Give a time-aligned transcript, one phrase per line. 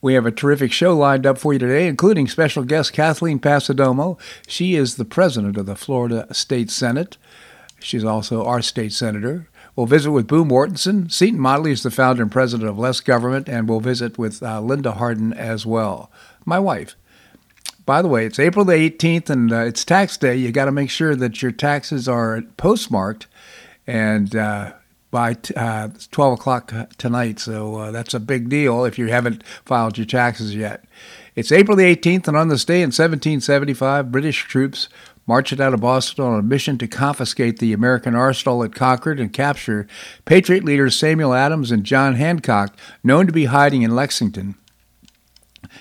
[0.00, 4.18] We have a terrific show lined up for you today, including special guest Kathleen Passidomo.
[4.46, 7.16] She is the president of the Florida State Senate.
[7.80, 9.48] She's also our state senator.
[9.74, 11.12] We'll visit with Boo Mortenson.
[11.12, 14.60] Seton Motley is the founder and president of Less Government, and we'll visit with uh,
[14.60, 16.10] Linda Harden as well,
[16.44, 16.96] my wife.
[17.84, 20.34] By the way, it's April the 18th and uh, it's tax day.
[20.34, 23.28] You got to make sure that your taxes are postmarked
[23.86, 24.72] and uh,
[25.16, 27.38] by uh, 12 o'clock tonight.
[27.38, 30.84] So uh, that's a big deal if you haven't filed your taxes yet.
[31.34, 34.90] It's April the 18th, and on this day in 1775, British troops
[35.26, 39.32] marched out of Boston on a mission to confiscate the American arsenal at Concord and
[39.32, 39.86] capture
[40.26, 44.54] Patriot leaders Samuel Adams and John Hancock, known to be hiding in Lexington.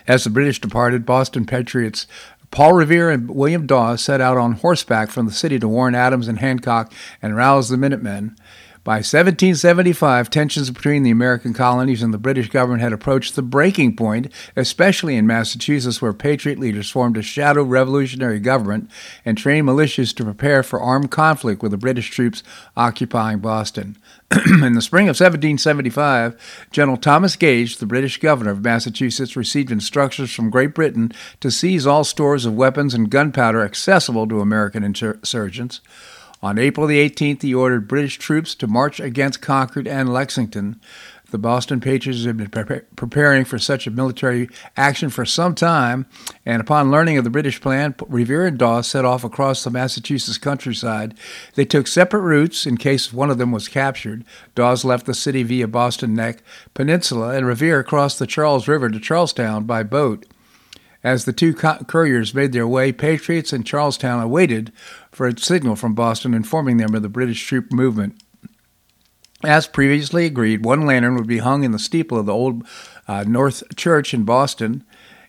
[0.08, 2.08] As the British departed, Boston Patriots
[2.56, 6.30] Paul Revere and William Dawes set out on horseback from the city to warn Adams
[6.30, 8.38] and Hancock and rouse the Minutemen.
[8.86, 13.96] By 1775, tensions between the American colonies and the British government had approached the breaking
[13.96, 18.92] point, especially in Massachusetts, where Patriot leaders formed a shadow revolutionary government
[19.26, 22.44] and trained militias to prepare for armed conflict with the British troops
[22.78, 23.98] occupying Boston.
[24.62, 30.32] in the spring of 1775, General Thomas Gage, the British governor of Massachusetts, received instructions
[30.32, 35.82] from Great Britain to seize all stores of weapons and gunpowder accessible to American insurgents.
[36.42, 40.80] On April the 18th, he ordered British troops to march against Concord and Lexington.
[41.32, 44.48] The Boston Patriots had been pre- preparing for such a military
[44.78, 46.06] action for some time,
[46.46, 50.38] and upon learning of the British plan, Revere and Dawes set off across the Massachusetts
[50.38, 51.16] countryside.
[51.56, 54.24] They took separate routes in case one of them was captured.
[54.54, 59.00] Dawes left the city via Boston Neck Peninsula, and Revere crossed the Charles River to
[59.00, 60.28] Charlestown by boat.
[61.06, 64.72] As the two couriers made their way, Patriots in Charlestown awaited
[65.16, 68.22] for a signal from Boston informing them of the British troop movement.
[69.44, 72.68] As previously agreed, one lantern would be hung in the steeple of the old
[73.08, 74.84] uh, North Church in Boston,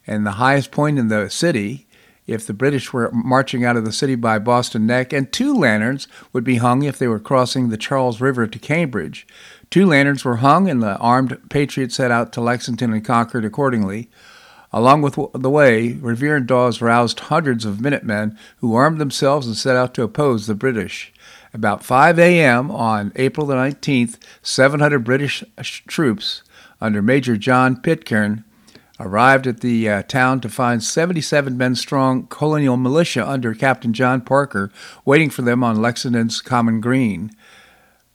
[0.07, 1.87] and the highest point in the city,
[2.27, 6.09] if the British were marching out of the city by Boston Neck, and two lanterns
[6.33, 9.27] would be hung if they were crossing the Charles River to Cambridge.
[9.71, 14.11] Two lanterns were hung, and the armed patriots set out to Lexington and Concord accordingly.
[14.73, 19.57] Along with the way, Revere and Dawes roused hundreds of Minutemen who armed themselves and
[19.57, 21.13] set out to oppose the British.
[21.55, 22.71] About 5 a.m.
[22.71, 25.43] on April the 19th, 700 British
[25.87, 26.43] troops
[26.81, 28.45] under Major John Pitcairn
[28.99, 34.21] arrived at the uh, town to find 77 men strong colonial militia under Captain John
[34.21, 34.71] Parker
[35.05, 37.31] waiting for them on Lexington's Common Green.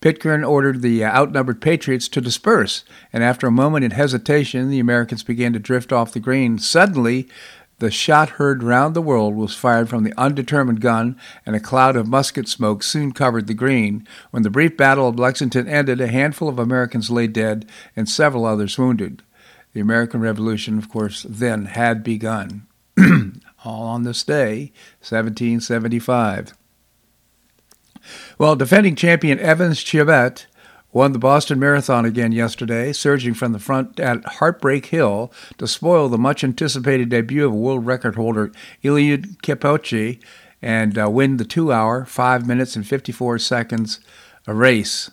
[0.01, 4.79] Pitcairn ordered the uh, outnumbered Patriots to disperse, and after a moment in hesitation, the
[4.79, 6.57] Americans began to drift off the green.
[6.57, 7.29] Suddenly,
[7.77, 11.95] the shot heard round the world was fired from the undetermined gun, and a cloud
[11.95, 14.07] of musket smoke soon covered the green.
[14.31, 18.45] When the brief battle of Lexington ended, a handful of Americans lay dead and several
[18.45, 19.21] others wounded.
[19.73, 22.65] The American Revolution, of course, then had begun.
[23.63, 26.53] All on this day, 1775.
[28.37, 30.45] Well, defending champion Evans Chebet
[30.93, 36.09] won the Boston Marathon again yesterday, surging from the front at Heartbreak Hill to spoil
[36.09, 38.51] the much anticipated debut of world record holder
[38.83, 40.19] Eliud Kipchoge
[40.61, 43.99] and uh, win the two hour, 5 minutes, and 54 seconds
[44.47, 45.09] race.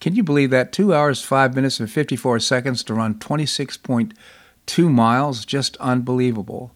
[0.00, 0.72] Can you believe that?
[0.72, 5.44] Two hours, 5 minutes, and 54 seconds to run 26.2 miles?
[5.44, 6.73] Just unbelievable.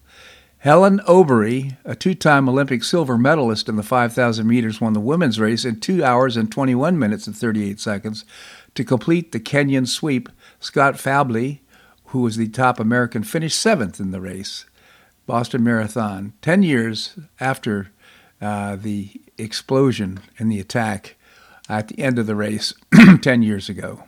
[0.59, 5.39] Hellen Obiri, a two time Olympic silver medalist in the 5,000 meters, won the women's
[5.39, 8.25] race in 2 hours and 21 minutes and 38 seconds.
[8.75, 10.27] To complete the Kenyan sweep,
[10.59, 11.59] Scott Fauble,
[12.07, 14.65] who was the top American, finished seventh in the race.
[15.25, 17.91] Boston Marathon, 10 years after
[18.41, 21.15] uh, the explosion and the attack
[21.69, 22.73] at the end of the race
[23.21, 24.03] 10 years ago.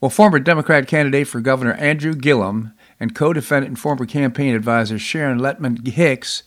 [0.00, 4.98] Well, former Democrat candidate for Governor Andrew Gillum and co defendant and former campaign advisor
[4.98, 6.42] Sharon Lettman Hicks.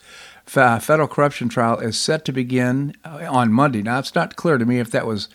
[0.45, 3.81] federal corruption trial is set to begin uh, on Monday.
[3.81, 5.27] Now, it's not clear to me if that was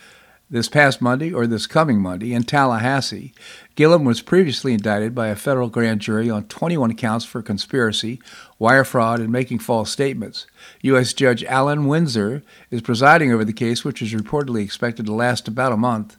[0.53, 3.33] this past Monday or this coming Monday in Tallahassee.
[3.75, 8.21] Gillum was previously indicted by a federal grand jury on 21 counts for conspiracy,
[8.59, 10.47] wire fraud, and making false statements.
[10.83, 11.15] U.S.
[11.15, 15.73] Judge Allen Winsor is presiding over the case, which is reportedly expected to last about
[15.73, 16.19] a month.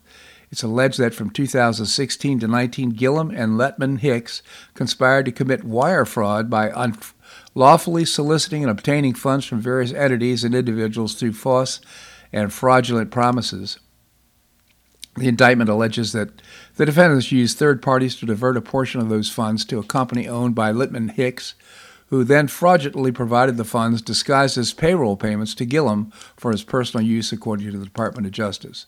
[0.53, 4.43] It's alleged that from 2016 to 19, Gillum and Lettman Hicks
[4.75, 6.69] conspired to commit wire fraud by
[7.55, 11.81] unlawfully soliciting and obtaining funds from various entities and individuals through false
[12.31, 13.79] and fraudulent promises.
[15.17, 16.39] The indictment alleges that
[16.75, 20.27] the defendants used third parties to divert a portion of those funds to a company
[20.27, 21.55] owned by Lettman Hicks,
[22.13, 27.03] who then fraudulently provided the funds disguised as payroll payments to Gillum for his personal
[27.03, 28.85] use, according to the Department of Justice.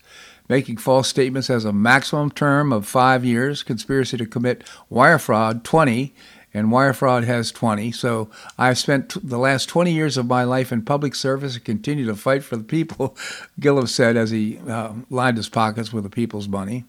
[0.48, 5.64] Making false statements has a maximum term of five years, conspiracy to commit wire fraud,
[5.64, 6.14] 20,
[6.54, 7.92] and wire fraud has 20.
[7.94, 8.30] So
[8.60, 12.16] I've spent the last 20 years of my life in public service and continue to
[12.16, 13.18] fight for the people,
[13.60, 16.84] Gillum said as he uh, lined his pockets with the people's money.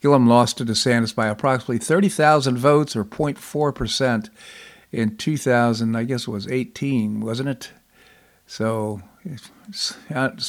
[0.00, 4.28] Gillum lost to DeSantis by approximately 30,000 votes, or 0.4%,
[4.94, 7.70] in 2000, I guess it was 18, wasn't it?
[8.46, 9.02] So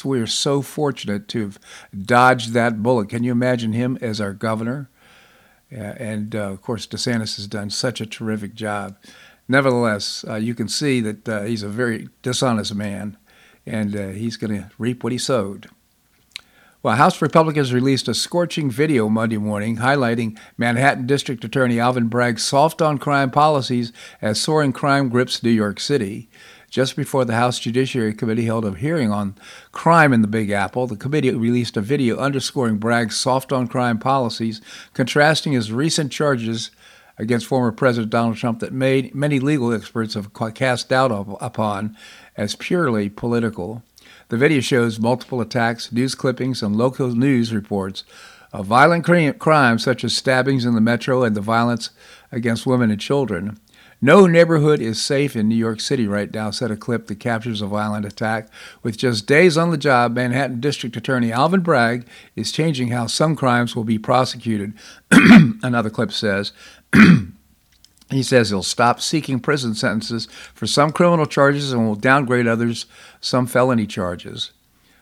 [0.04, 1.58] we're so fortunate to have
[1.96, 3.08] dodged that bullet.
[3.08, 4.88] Can you imagine him as our governor?
[5.68, 8.96] and uh, of course, DeSantis has done such a terrific job.
[9.48, 13.16] Nevertheless, uh, you can see that uh, he's a very dishonest man,
[13.66, 15.68] and uh, he's going to reap what he sowed.
[16.86, 22.44] Well, House Republicans released a scorching video Monday morning highlighting Manhattan District Attorney Alvin Bragg's
[22.44, 23.92] soft on crime policies
[24.22, 26.30] as soaring crime grips New York City.
[26.70, 29.34] Just before the House Judiciary Committee held a hearing on
[29.72, 33.98] crime in the Big Apple, the committee released a video underscoring Bragg's soft on crime
[33.98, 34.60] policies,
[34.94, 36.70] contrasting his recent charges
[37.18, 41.10] against former President Donald Trump that made many legal experts have cast doubt
[41.40, 41.96] upon
[42.36, 43.82] as purely political.
[44.28, 48.02] The video shows multiple attacks, news clippings, and local news reports
[48.52, 49.04] of violent
[49.38, 51.90] crimes such as stabbings in the metro and the violence
[52.32, 53.60] against women and children.
[54.02, 57.62] No neighborhood is safe in New York City right now, said a clip that captures
[57.62, 58.48] a violent attack.
[58.82, 63.36] With just days on the job, Manhattan District Attorney Alvin Bragg is changing how some
[63.36, 64.74] crimes will be prosecuted.
[65.10, 66.52] Another clip says,
[68.10, 72.86] He says he'll stop seeking prison sentences for some criminal charges and will downgrade others
[73.20, 74.52] some felony charges.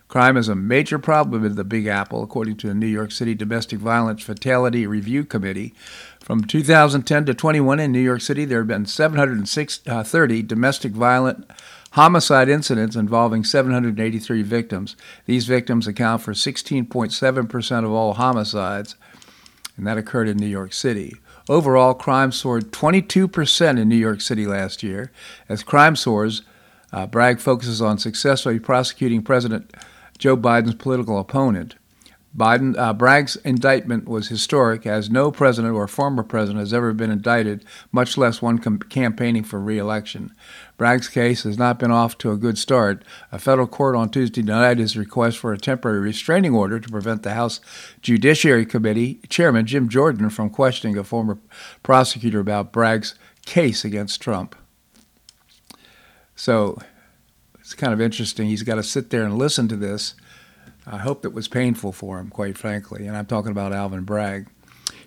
[0.08, 3.34] Crime is a major problem in the Big Apple, according to the New York City
[3.34, 5.74] Domestic Violence Fatality Review Committee.
[6.20, 11.50] From 2010 to 21 in New York City, there have been 730 uh, domestic violent
[11.92, 14.94] homicide incidents involving 783 victims.
[15.26, 18.96] These victims account for 16.7% of all homicides,
[19.76, 21.16] and that occurred in New York City.
[21.48, 25.12] Overall, crime soared 22% in New York City last year.
[25.48, 26.42] As crime soars,
[26.92, 29.74] uh, Bragg focuses on successfully prosecuting President
[30.16, 31.74] Joe Biden's political opponent.
[32.36, 37.10] Biden uh, Bragg's indictment was historic, as no president or former president has ever been
[37.10, 40.34] indicted, much less one com- campaigning for re-election.
[40.76, 43.04] Bragg's case has not been off to a good start.
[43.30, 47.22] A federal court on Tuesday denied his request for a temporary restraining order to prevent
[47.22, 47.60] the House
[48.02, 51.38] Judiciary Committee chairman Jim Jordan from questioning a former
[51.84, 53.14] prosecutor about Bragg's
[53.46, 54.56] case against Trump.
[56.34, 56.78] So
[57.60, 58.48] it's kind of interesting.
[58.48, 60.14] He's got to sit there and listen to this.
[60.86, 63.06] I hope it was painful for him, quite frankly.
[63.06, 64.48] And I'm talking about Alvin Bragg.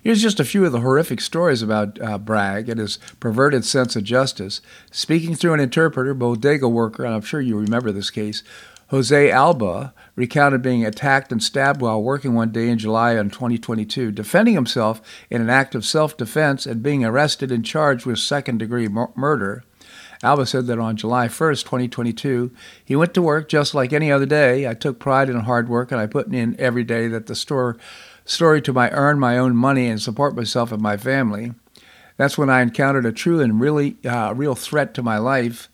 [0.02, 3.96] Here's just a few of the horrific stories about uh, Bragg and his perverted sense
[3.96, 4.60] of justice.
[4.90, 8.42] Speaking through an interpreter, bodega worker, and I'm sure you remember this case,
[8.88, 14.12] Jose Alba recounted being attacked and stabbed while working one day in July of 2022,
[14.12, 18.58] defending himself in an act of self defense and being arrested and charged with second
[18.58, 19.62] degree murder.
[20.22, 22.50] Alba said that on July 1st, 2022,
[22.84, 24.68] he went to work just like any other day.
[24.68, 27.76] I took pride in hard work and I put in every day that the store
[28.24, 31.54] story to my earn my own money and support myself and my family.
[32.16, 35.68] That's when I encountered a true and really uh, real threat to my life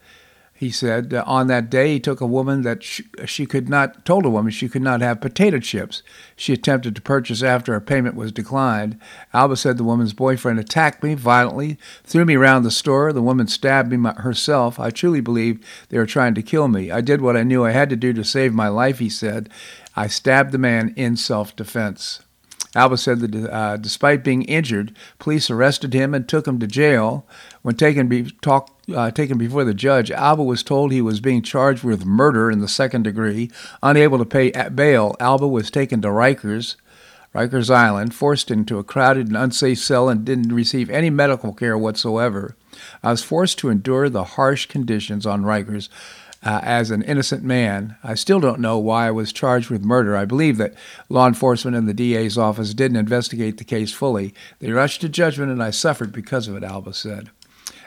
[0.64, 4.06] he said uh, on that day he took a woman that she, she, could not
[4.06, 6.02] told a woman she could not have potato chips.
[6.36, 8.98] She attempted to purchase after her payment was declined.
[9.34, 13.12] Alba said the woman's boyfriend attacked me violently threw me around the store.
[13.12, 14.80] The woman stabbed me herself.
[14.80, 16.90] I truly believed they were trying to kill me.
[16.90, 19.50] I did what i knew i had to do to save my life he said.
[19.94, 22.20] I stabbed the man in self-defense
[22.74, 27.26] Alba said that uh, despite being injured, police arrested him and took him to jail.
[27.62, 31.42] When taken, be, talk, uh, taken before the judge, Alba was told he was being
[31.42, 33.50] charged with murder in the second degree.
[33.82, 36.74] Unable to pay bail, Alba was taken to Rikers,
[37.34, 41.78] Rikers Island, forced into a crowded and unsafe cell, and didn't receive any medical care
[41.78, 42.56] whatsoever.
[43.02, 45.88] I was forced to endure the harsh conditions on Rikers
[46.44, 47.96] uh, as an innocent man.
[48.04, 50.14] I still don't know why I was charged with murder.
[50.16, 50.74] I believe that
[51.08, 54.34] law enforcement and the DA's office didn't investigate the case fully.
[54.58, 57.30] They rushed to judgment, and I suffered because of it, Alba said.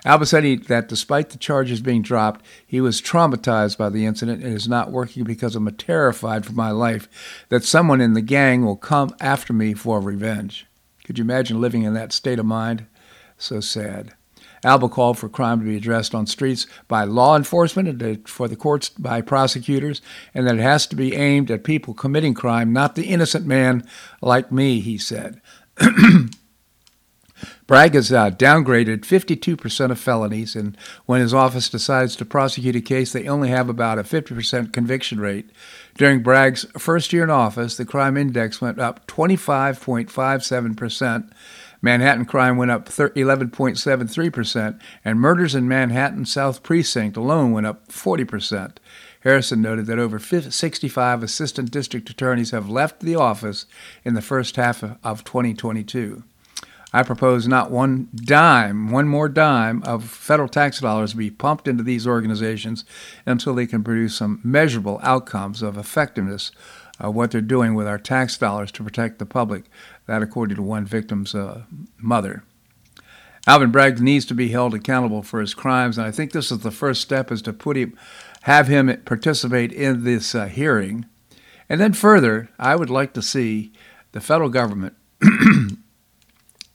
[0.05, 4.43] Alba said he, that despite the charges being dropped, he was traumatized by the incident
[4.43, 7.09] and is not working because I'm terrified for my life
[7.49, 10.65] that someone in the gang will come after me for revenge.
[11.03, 12.85] Could you imagine living in that state of mind?
[13.37, 14.13] So sad.
[14.67, 18.57] Alba called for crime to be addressed on streets by law enforcement and for the
[18.57, 20.01] courts by prosecutors,
[20.33, 23.87] and that it has to be aimed at people committing crime, not the innocent man
[24.21, 25.39] like me, he said.
[27.67, 32.81] Bragg has uh, downgraded 52% of felonies, and when his office decides to prosecute a
[32.81, 35.51] case, they only have about a 50% conviction rate.
[35.95, 41.31] During Bragg's first year in office, the crime index went up 25.57%.
[41.81, 48.77] Manhattan crime went up 11.73%, and murders in Manhattan South Precinct alone went up 40%.
[49.21, 53.65] Harrison noted that over 65 assistant district attorneys have left the office
[54.03, 56.23] in the first half of 2022.
[56.93, 61.83] I propose not one dime, one more dime of federal tax dollars be pumped into
[61.83, 62.85] these organizations
[63.25, 66.51] until they can produce some measurable outcomes of effectiveness
[66.99, 69.65] of what they're doing with our tax dollars to protect the public.
[70.07, 71.63] That, according to one victim's uh,
[71.97, 72.43] mother.
[73.45, 76.59] Alvin Bragg needs to be held accountable for his crimes, and I think this is
[76.59, 77.97] the first step: is to put him,
[78.43, 81.05] have him participate in this uh, hearing,
[81.69, 83.71] and then further, I would like to see
[84.11, 84.95] the federal government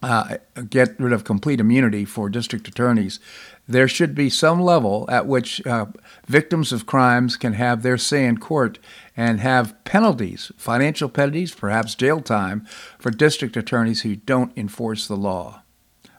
[0.03, 0.37] uh,
[0.69, 3.21] get rid of complete immunity for district attorneys.
[3.69, 5.87] There should be some level at which uh,
[6.27, 8.79] victims of crimes can have their say in court
[9.17, 12.67] and have penalties, financial penalties, perhaps jail time,
[12.99, 15.63] for district attorneys who don't enforce the law.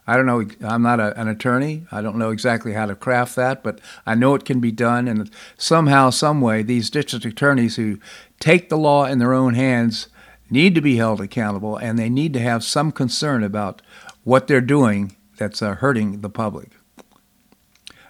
[0.06, 1.86] I don't know, I'm not a, an attorney.
[1.92, 5.08] I don't know exactly how to craft that, but I know it can be done.
[5.08, 8.00] And somehow, some way, these district attorneys who
[8.40, 10.08] take the law in their own hands
[10.50, 13.81] need to be held accountable and they need to have some concern about
[14.23, 16.71] what they're doing that's uh, hurting the public.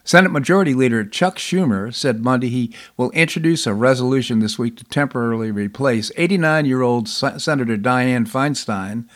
[0.06, 4.84] Senate Majority Leader Chuck Schumer said Monday he will introduce a resolution this week to
[4.84, 9.08] temporarily replace 89 year old Senator Dianne Feinstein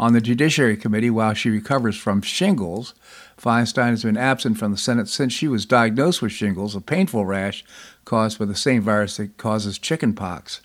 [0.00, 2.92] on the Judiciary Committee while she recovers from shingles.
[3.40, 7.24] Feinstein has been absent from the Senate since she was diagnosed with shingles, a painful
[7.24, 7.64] rash
[8.04, 10.60] caused by the same virus that causes chickenpox.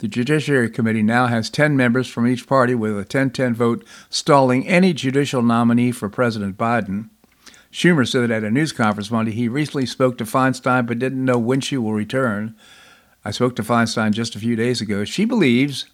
[0.00, 3.84] The Judiciary Committee now has 10 members from each party with a 10 10 vote
[4.08, 7.10] stalling any judicial nominee for President Biden.
[7.70, 11.36] Schumer said at a news conference Monday he recently spoke to Feinstein but didn't know
[11.36, 12.56] when she will return.
[13.26, 15.04] I spoke to Feinstein just a few days ago.
[15.04, 15.84] She believes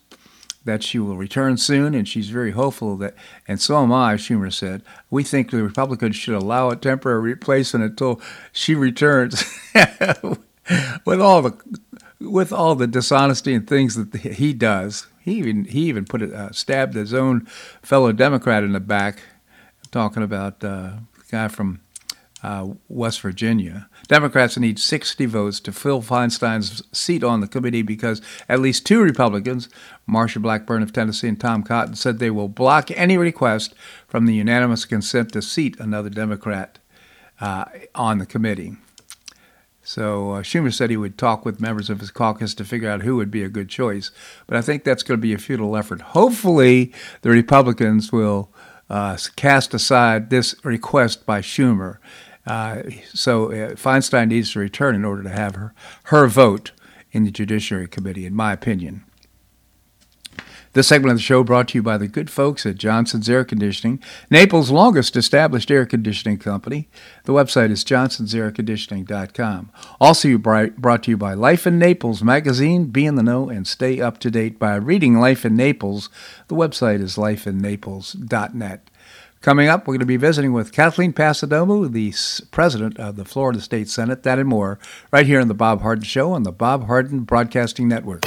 [0.64, 3.14] that she will return soon, and she's very hopeful that,
[3.48, 4.82] and so am I, Schumer said.
[5.10, 8.20] We think the Republicans should allow a temporary replacement until
[8.52, 9.44] she returns.
[11.04, 11.56] With all the
[12.20, 16.32] with all the dishonesty and things that he does, he even he even put it,
[16.32, 17.46] uh, stabbed his own
[17.82, 19.20] fellow Democrat in the back,
[19.90, 21.80] talking about uh, the guy from
[22.42, 23.88] uh, West Virginia.
[24.08, 29.02] Democrats need 60 votes to fill Feinstein's seat on the committee because at least two
[29.02, 29.68] Republicans,
[30.08, 33.74] Marsha Blackburn of Tennessee and Tom Cotton, said they will block any request
[34.06, 36.78] from the unanimous consent to seat another Democrat
[37.40, 38.76] uh, on the committee.
[39.86, 43.02] So uh, Schumer said he would talk with members of his caucus to figure out
[43.02, 44.10] who would be a good choice.
[44.48, 46.00] But I think that's going to be a futile effort.
[46.00, 48.50] Hopefully, the Republicans will
[48.90, 51.98] uh, cast aside this request by Schumer.
[52.44, 52.82] Uh,
[53.14, 55.72] so uh, Feinstein needs to return in order to have her,
[56.06, 56.72] her vote
[57.12, 59.04] in the Judiciary Committee, in my opinion.
[60.76, 63.46] This segment of the show brought to you by the good folks at Johnson's Air
[63.46, 66.86] Conditioning, Naples' longest established air conditioning company.
[67.24, 69.70] The website is johnsonsairconditioning.com.
[69.98, 72.88] Also brought to you by Life in Naples magazine.
[72.88, 76.10] Be in the know and stay up to date by reading Life in Naples.
[76.48, 78.90] The website is lifeinnaples.net.
[79.40, 82.12] Coming up, we're going to be visiting with Kathleen Passidomo, the
[82.50, 84.78] president of the Florida State Senate, that and more,
[85.10, 88.26] right here on The Bob Harden Show on the Bob Harden Broadcasting Network.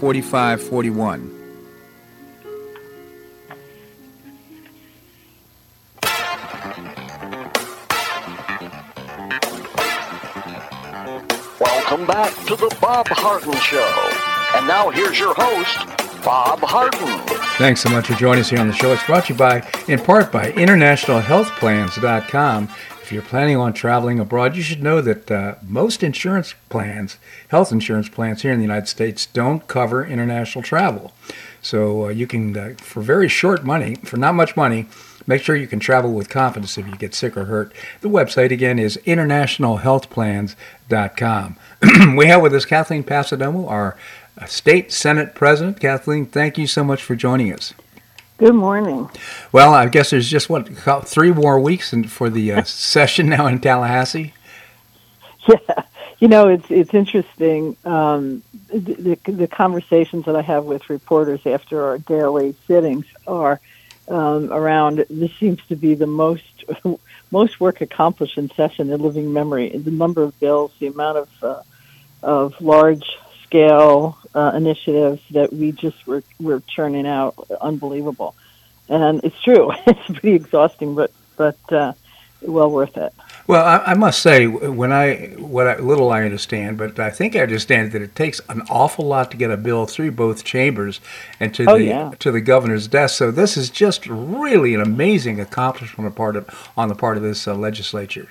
[0.00, 1.36] 4541.
[11.60, 14.10] Welcome back to the Bob Harden Show.
[14.56, 15.76] And now here's your host,
[16.24, 17.18] Bob Harden.
[17.58, 18.94] Thanks so much for joining us here on the show.
[18.94, 22.68] It's brought to you by, in part by InternationalHealthPlans.com.
[23.10, 27.16] If you're planning on traveling abroad, you should know that uh, most insurance plans,
[27.48, 31.12] health insurance plans here in the United States, don't cover international travel.
[31.60, 34.86] So uh, you can, uh, for very short money, for not much money,
[35.26, 37.72] make sure you can travel with confidence if you get sick or hurt.
[38.00, 41.56] The website again is internationalhealthplans.com.
[42.16, 43.96] we have with us Kathleen Passidomo, our
[44.38, 45.80] uh, state senate president.
[45.80, 47.74] Kathleen, thank you so much for joining us.
[48.40, 49.10] Good morning.
[49.52, 50.66] Well, I guess there's just what
[51.06, 54.32] three more weeks for the uh, session now in Tallahassee.
[55.46, 55.82] Yeah,
[56.20, 61.44] you know it's it's interesting um, the, the, the conversations that I have with reporters
[61.44, 63.60] after our daily sittings are
[64.08, 65.04] um, around.
[65.10, 66.64] This seems to be the most
[67.30, 69.68] most work accomplished in session in living memory.
[69.68, 71.62] The number of bills, the amount of uh,
[72.22, 73.18] of large
[73.50, 78.34] scale uh, initiatives that we just were, were churning out, unbelievable.
[78.88, 81.94] And it's true, it's pretty exhausting, but but uh,
[82.42, 83.12] well worth it.
[83.46, 87.34] Well, I, I, must say, when I what I, little I understand, but I think
[87.34, 91.00] I understand that it takes an awful lot to get a bill through both chambers
[91.40, 92.10] and to oh, the yeah.
[92.20, 93.16] to the governor's desk.
[93.16, 97.22] So this is just really an amazing accomplishment on part of on the part of
[97.22, 98.28] this uh, legislature.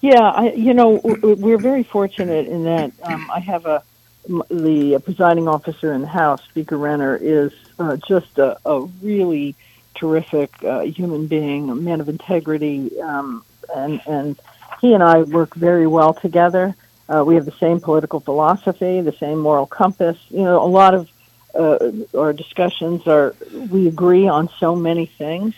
[0.00, 3.84] Yeah, I, you know, we're very fortunate in that um, I have a
[4.26, 9.54] the presiding officer in the House, Speaker Renner, is uh, just a, a, really
[9.94, 14.40] terrific uh, human being, a man of integrity, um, and and
[14.80, 16.74] he and I work very well together.
[17.08, 20.18] Uh, we have the same political philosophy, the same moral compass.
[20.30, 21.10] You know, a lot of
[21.54, 23.34] uh, our discussions are
[23.70, 25.54] we agree on so many things,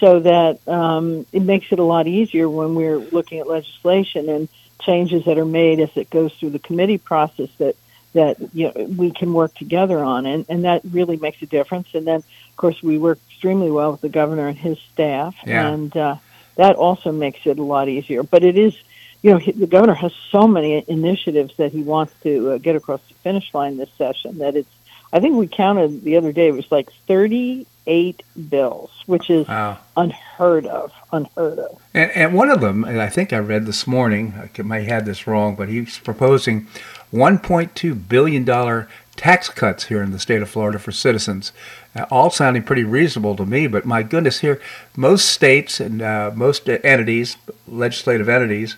[0.00, 4.48] so that um, it makes it a lot easier when we're looking at legislation and
[4.80, 7.76] changes that are made as it goes through the committee process that
[8.12, 11.88] that you know, we can work together on, and, and that really makes a difference.
[11.94, 15.68] And then, of course, we work extremely well with the governor and his staff, yeah.
[15.68, 16.16] and uh,
[16.56, 18.22] that also makes it a lot easier.
[18.22, 18.74] But it is,
[19.22, 22.76] you know, he, the governor has so many initiatives that he wants to uh, get
[22.76, 24.68] across the finish line this session that it's.
[25.12, 29.78] I think we counted the other day; it was like thirty-eight bills, which is wow.
[29.96, 30.92] unheard of.
[31.12, 31.82] Unheard of.
[31.92, 34.34] And, and one of them, and I think I read this morning.
[34.56, 36.68] I might have this wrong, but he's proposing
[37.12, 41.52] $1.2 billion tax cuts here in the state of Florida for citizens.
[41.94, 44.60] Uh, all sounding pretty reasonable to me, but my goodness, here,
[44.96, 48.76] most states and uh, most entities, legislative entities,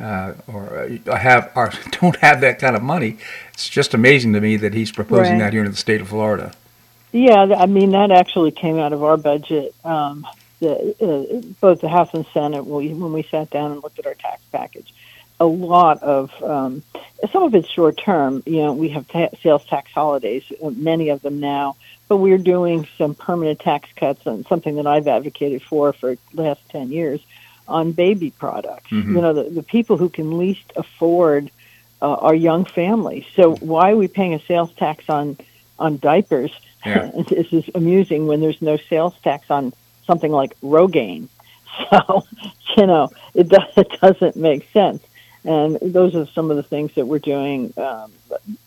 [0.00, 3.18] uh, or uh, have are, don't have that kind of money.
[3.52, 5.38] It's just amazing to me that he's proposing right.
[5.40, 6.52] that here in the state of Florida.
[7.12, 9.74] Yeah, I mean that actually came out of our budget.
[9.84, 10.26] Um,
[10.60, 14.14] the, uh, both the House and Senate, when we sat down and looked at our
[14.14, 14.92] tax package,
[15.40, 16.82] a lot of um,
[17.32, 18.42] some of it's short term.
[18.46, 21.76] You know, we have ta- sales tax holidays, uh, many of them now,
[22.08, 26.42] but we're doing some permanent tax cuts and something that I've advocated for for the
[26.42, 27.20] last ten years
[27.66, 28.90] on baby products.
[28.90, 29.16] Mm-hmm.
[29.16, 31.50] You know, the, the people who can least afford
[32.02, 33.24] uh, are young families.
[33.34, 35.38] So why are we paying a sales tax on
[35.78, 36.52] on diapers?
[36.84, 37.10] Yeah.
[37.28, 39.72] this is amusing when there's no sales tax on
[40.06, 41.28] something like Rogaine.
[41.88, 42.24] So,
[42.76, 45.02] you know, it, does, it doesn't make sense.
[45.44, 48.12] And those are some of the things that we're doing um,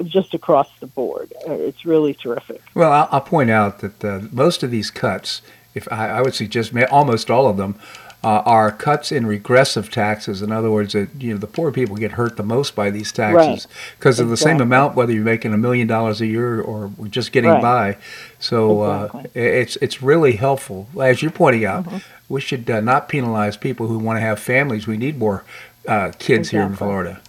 [0.03, 1.31] just across the board.
[1.47, 2.61] Uh, it's really terrific.
[2.73, 5.41] Well, I'll, I'll point out that uh, most of these cuts,
[5.75, 7.75] if I, I, would suggest almost all of them,
[8.23, 10.41] uh, are cuts in regressive taxes.
[10.41, 13.11] In other words, that you know the poor people get hurt the most by these
[13.11, 14.23] taxes because right.
[14.23, 17.49] of the same amount, whether you're making a million dollars a year or just getting
[17.49, 17.61] right.
[17.61, 17.97] by.
[18.39, 19.41] So uh, exactly.
[19.41, 20.87] uh, it's it's really helpful.
[20.99, 21.97] As you're pointing out, mm-hmm.
[22.29, 24.87] we should uh, not penalize people who want to have families.
[24.87, 25.43] We need more
[25.87, 26.59] uh, kids exactly.
[26.59, 27.21] here in Florida.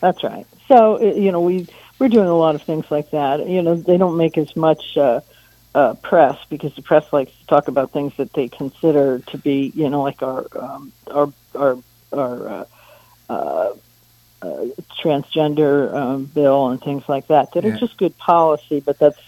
[0.00, 0.46] That's right.
[0.68, 1.68] So you know we
[1.98, 3.48] we're doing a lot of things like that.
[3.48, 5.20] You know they don't make as much uh,
[5.74, 9.72] uh, press because the press likes to talk about things that they consider to be
[9.74, 11.78] you know like our um, our our
[12.12, 12.64] our uh,
[13.28, 13.74] uh,
[14.42, 14.64] uh,
[15.02, 17.72] transgender um, bill and things like that that yeah.
[17.72, 19.18] are just good policy, but that's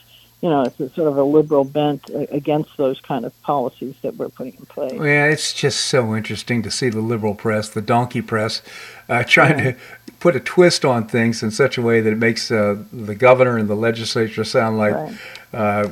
[0.41, 4.29] you know, it's sort of a liberal bent against those kind of policies that we're
[4.29, 4.93] putting in place.
[4.93, 8.63] Yeah, it's just so interesting to see the liberal press, the donkey press,
[9.09, 9.73] uh, trying yeah.
[9.73, 9.79] to
[10.21, 13.57] put a twist on things in such a way that it makes uh, the governor
[13.57, 15.15] and the legislature sound like right.
[15.53, 15.89] uh,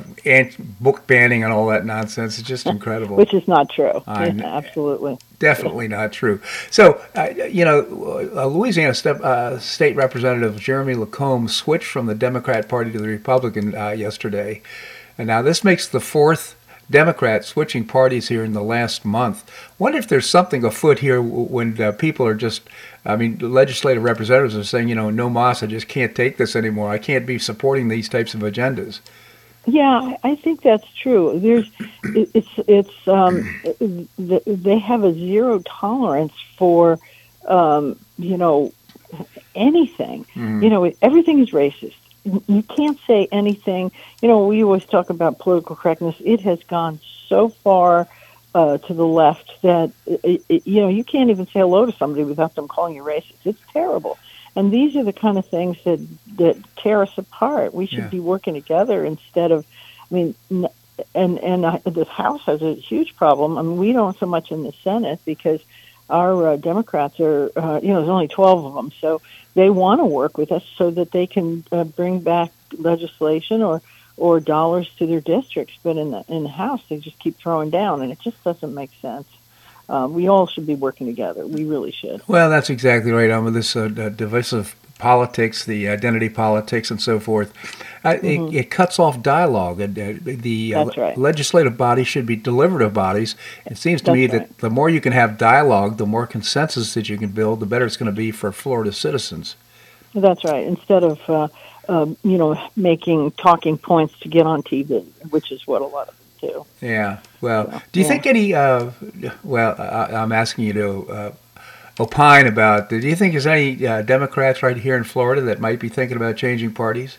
[0.81, 2.37] book banning and all that nonsense.
[2.39, 3.15] It's just incredible.
[3.15, 4.03] Which is not true.
[4.05, 6.41] Yeah, absolutely definitely not true.
[6.71, 12.67] So, uh, you know, uh, Louisiana uh, State Representative Jeremy LaCombe switched from the Democrat
[12.67, 14.61] Party to the Republican uh, yesterday.
[15.17, 16.55] And now this makes the fourth
[16.89, 19.49] Democrat switching parties here in the last month.
[19.77, 22.61] Wonder if there's something afoot here when uh, people are just,
[23.05, 26.55] I mean, legislative representatives are saying, you know, no mas, I just can't take this
[26.55, 26.89] anymore.
[26.89, 29.01] I can't be supporting these types of agendas.
[29.65, 31.37] Yeah, I think that's true.
[31.39, 31.69] There's,
[32.03, 33.43] it's, it's, um,
[34.17, 36.99] they have a zero tolerance for,
[37.49, 38.71] um, you know,
[39.55, 40.25] anything.
[40.35, 40.63] Mm.
[40.63, 41.95] You know, everything is racist.
[42.47, 43.91] You can't say anything.
[44.21, 46.15] You know, we always talk about political correctness.
[46.19, 48.07] It has gone so far
[48.53, 51.91] uh, to the left that it, it, you know you can't even say hello to
[51.91, 53.35] somebody without them calling you racist.
[53.45, 54.17] It's terrible.
[54.55, 55.99] And these are the kind of things that
[56.37, 57.73] that tear us apart.
[57.73, 58.07] We should yeah.
[58.07, 59.65] be working together instead of,
[60.09, 60.35] I mean,
[61.13, 63.57] and and uh, this House has a huge problem.
[63.57, 65.61] I mean, we don't so much in the Senate because
[66.09, 69.21] our uh, Democrats are, uh, you know, there's only 12 of them, so
[69.53, 73.81] they want to work with us so that they can uh, bring back legislation or
[74.15, 75.77] or dollars to their districts.
[75.83, 78.73] But in the in the House, they just keep throwing down, and it just doesn't
[78.73, 79.27] make sense
[79.89, 81.45] uh, we all should be working together.
[81.45, 82.21] We really should.
[82.27, 83.29] Well, that's exactly right.
[83.29, 87.53] On with this uh, divisive politics, the identity politics, and so forth,
[88.03, 88.25] mm-hmm.
[88.25, 89.79] it, it, cuts off dialogue.
[89.81, 91.17] Uh, the uh, right.
[91.17, 93.35] legislative body should be deliberative bodies.
[93.65, 94.47] It seems to That's me right.
[94.49, 97.65] that the more you can have dialogue, the more consensus that you can build, the
[97.65, 99.55] better it's going to be for Florida citizens.
[100.13, 100.65] That's right.
[100.65, 101.47] Instead of uh,
[101.89, 106.09] um, you know making talking points to get on TV, which is what a lot
[106.09, 106.65] of too.
[106.81, 107.19] Yeah.
[107.41, 108.11] Well, so, do you yeah.
[108.11, 108.53] think any?
[108.53, 108.91] Uh,
[109.43, 111.31] well, I, am asking you to uh,
[111.99, 112.89] opine about.
[112.89, 116.17] Do you think there's any uh, Democrats right here in Florida that might be thinking
[116.17, 117.17] about changing parties?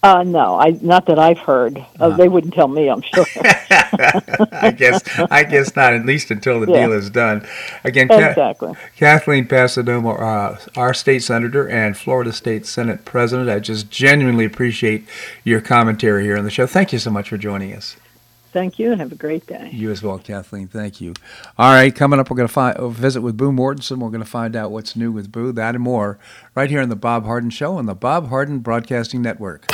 [0.00, 1.84] Uh, no, I not that I've heard.
[1.98, 2.88] Uh, they wouldn't tell me.
[2.88, 3.26] I'm sure.
[4.52, 5.92] I guess I guess not.
[5.92, 6.86] At least until the yeah.
[6.86, 7.44] deal is done.
[7.82, 8.74] Again, exactly.
[8.74, 13.50] Ka- Kathleen Passidomo, uh, our state senator and Florida State Senate president.
[13.50, 15.04] I just genuinely appreciate
[15.42, 16.68] your commentary here on the show.
[16.68, 17.96] Thank you so much for joining us.
[18.50, 19.68] Thank you and have a great day.
[19.72, 20.68] You as well, Kathleen.
[20.68, 21.12] Thank you.
[21.58, 23.98] All right, coming up, we're going to find, uh, visit with Boo Mortenson.
[23.98, 26.18] We're going to find out what's new with Boo, that and more,
[26.54, 29.66] right here on The Bob Harden Show on the Bob Harden Broadcasting Network.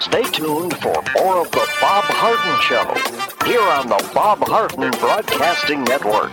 [0.00, 5.84] Stay tuned for more of The Bob Harden Show here on the Bob Harden Broadcasting
[5.84, 6.32] Network.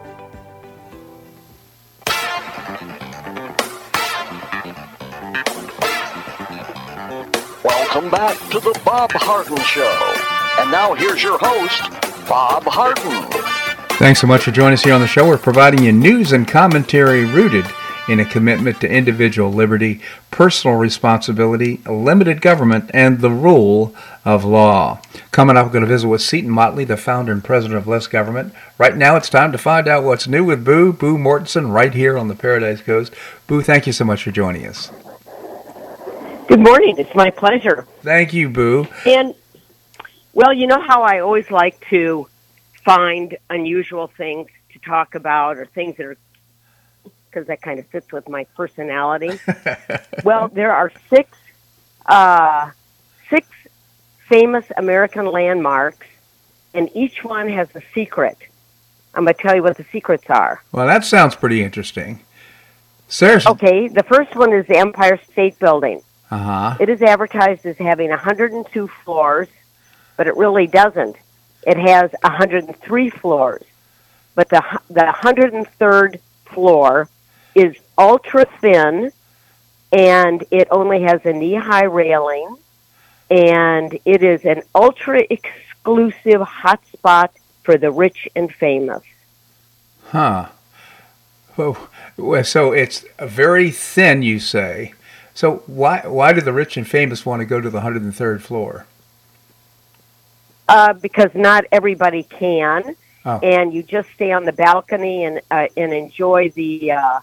[7.93, 10.15] Welcome back to the Bob Harden Show.
[10.61, 11.81] And now here's your host,
[12.25, 13.29] Bob Harden.
[13.97, 15.27] Thanks so much for joining us here on the show.
[15.27, 17.65] We're providing you news and commentary rooted
[18.07, 19.99] in a commitment to individual liberty,
[20.31, 25.01] personal responsibility, limited government, and the rule of law.
[25.31, 28.07] Coming up, we're going to visit with Seton Motley, the founder and president of Less
[28.07, 28.53] Government.
[28.77, 32.17] Right now, it's time to find out what's new with Boo, Boo Mortenson, right here
[32.17, 33.13] on the Paradise Coast.
[33.47, 34.89] Boo, thank you so much for joining us.
[36.51, 36.95] Good morning.
[36.97, 37.87] It's my pleasure.
[38.01, 38.85] Thank you, Boo.
[39.05, 39.33] And,
[40.33, 42.27] well, you know how I always like to
[42.83, 46.17] find unusual things to talk about or things that are,
[47.29, 49.39] because that kind of fits with my personality.
[50.25, 51.29] well, there are six,
[52.07, 52.71] uh,
[53.29, 53.47] six
[54.27, 56.07] famous American landmarks,
[56.73, 58.37] and each one has a secret.
[59.13, 60.61] I'm going to tell you what the secrets are.
[60.73, 62.19] Well, that sounds pretty interesting.
[63.07, 63.51] Seriously.
[63.53, 66.01] Okay, the first one is the Empire State Building.
[66.31, 66.77] Uh-huh.
[66.79, 69.49] It is advertised as having 102 floors,
[70.15, 71.17] but it really doesn't.
[71.67, 73.63] It has 103 floors,
[74.33, 77.09] but the the 103rd floor
[77.53, 79.11] is ultra thin,
[79.91, 82.55] and it only has a knee high railing,
[83.29, 87.29] and it is an ultra exclusive hotspot
[87.63, 89.03] for the rich and famous.
[90.05, 90.47] Huh.
[91.57, 94.93] Well, well, so it's very thin, you say.
[95.33, 98.85] So why why do the rich and famous want to go to the 103rd floor?
[100.67, 103.39] Uh, because not everybody can, Oh.
[103.43, 107.19] and you just stay on the balcony and uh, and enjoy the, uh,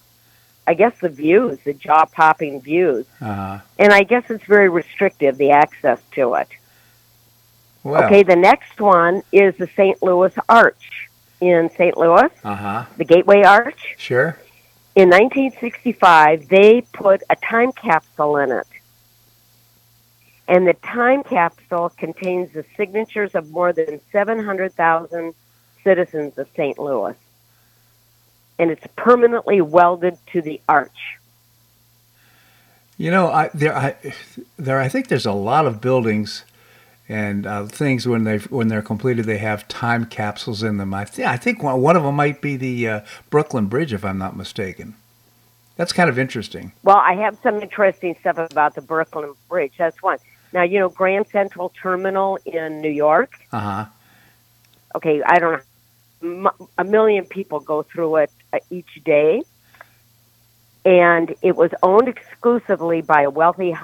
[0.66, 3.04] I guess the views, the jaw popping views.
[3.20, 3.58] Uh-huh.
[3.78, 6.48] And I guess it's very restrictive the access to it.
[7.82, 10.00] Well, Okay, the next one is the St.
[10.02, 11.08] Louis Arch
[11.40, 11.96] in St.
[11.96, 12.84] Louis, uh-huh.
[12.96, 13.94] the Gateway Arch.
[13.96, 14.38] Sure.
[14.98, 18.66] In 1965, they put a time capsule in it.
[20.48, 25.34] And the time capsule contains the signatures of more than 700,000
[25.84, 26.80] citizens of St.
[26.80, 27.14] Louis.
[28.58, 31.20] And it's permanently welded to the arch.
[32.96, 33.94] You know, I there I
[34.58, 36.44] there I think there's a lot of buildings
[37.08, 40.92] and uh, things when they when they're completed they have time capsules in them.
[40.92, 44.04] I th- I think one, one of them might be the uh, Brooklyn Bridge if
[44.04, 44.94] I'm not mistaken.
[45.76, 46.72] That's kind of interesting.
[46.82, 49.74] Well, I have some interesting stuff about the Brooklyn Bridge.
[49.78, 50.18] That's one.
[50.52, 53.32] Now, you know, Grand Central Terminal in New York.
[53.52, 53.86] Uh-huh.
[54.96, 55.62] Okay, I don't
[56.22, 56.50] know.
[56.50, 59.42] M- A million people go through it uh, each day.
[60.84, 63.76] And it was owned exclusively by a wealthy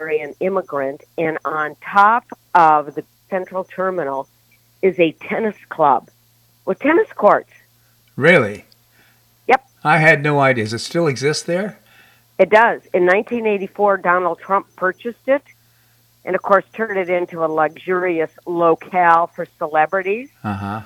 [0.00, 1.04] Hungarian immigrant.
[1.18, 4.26] And on top of the Central Terminal
[4.80, 6.08] is a tennis club
[6.64, 7.50] with tennis courts.
[8.16, 8.64] Really?
[9.46, 9.68] Yep.
[9.84, 10.64] I had no idea.
[10.64, 11.78] Does it still exist there?
[12.38, 12.80] It does.
[12.94, 15.42] In 1984, Donald Trump purchased it
[16.24, 20.30] and, of course, turned it into a luxurious locale for celebrities.
[20.42, 20.80] Uh-huh.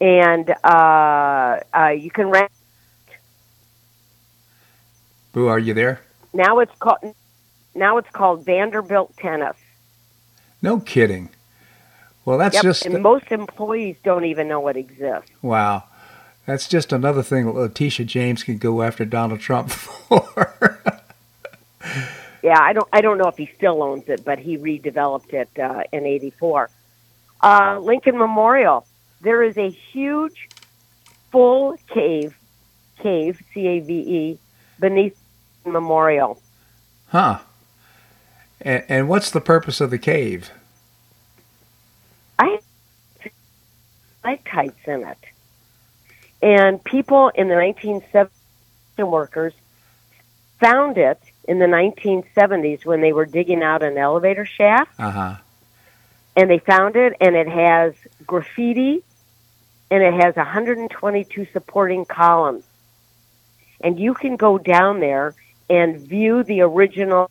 [0.00, 2.50] And uh, uh, you can rent.
[5.32, 6.00] Boo, are you there?
[6.32, 7.14] Now it's called.
[7.74, 9.56] Now it's called Vanderbilt Tennis.
[10.60, 11.30] No kidding.
[12.24, 12.62] Well, that's yep.
[12.62, 15.30] just and most employees don't even know it exists.
[15.42, 15.84] wow.
[16.46, 20.80] That's just another thing Letitia James can go after Donald Trump for.
[22.42, 22.88] Yeah, I don't.
[22.92, 26.68] I don't know if he still owns it, but he redeveloped it uh, in '84.
[27.40, 28.84] Uh, Lincoln Memorial.
[29.20, 30.48] There is a huge,
[31.30, 32.36] full cave,
[32.98, 34.38] cave C A V E,
[34.80, 35.16] beneath
[35.64, 36.42] Memorial.
[37.06, 37.38] Huh.
[38.62, 40.50] And, and what's the purpose of the cave?
[42.38, 42.60] I
[44.22, 45.18] stalactites in it.
[46.40, 48.30] And people in the 1970s,
[48.98, 49.52] workers,
[50.60, 54.92] found it in the 1970s when they were digging out an elevator shaft.
[54.98, 55.36] Uh huh.
[56.36, 57.94] And they found it, and it has
[58.26, 59.02] graffiti,
[59.90, 62.64] and it has 122 supporting columns.
[63.80, 65.34] And you can go down there
[65.68, 67.30] and view the original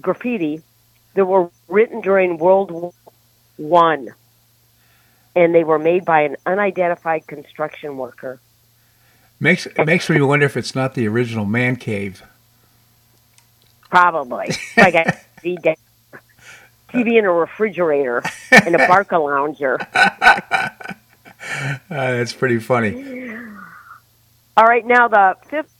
[0.00, 0.62] graffiti
[1.14, 2.92] that were written during World War
[3.56, 4.14] One,
[5.34, 8.40] and they were made by an unidentified construction worker.
[9.40, 12.22] Makes it makes me wonder if it's not the original man cave.
[13.90, 14.48] Probably.
[14.76, 19.78] I got TV in a refrigerator and a Barcalounger.
[19.94, 20.68] Uh,
[21.88, 23.28] that's pretty funny.
[24.56, 25.73] All right, now the fifth,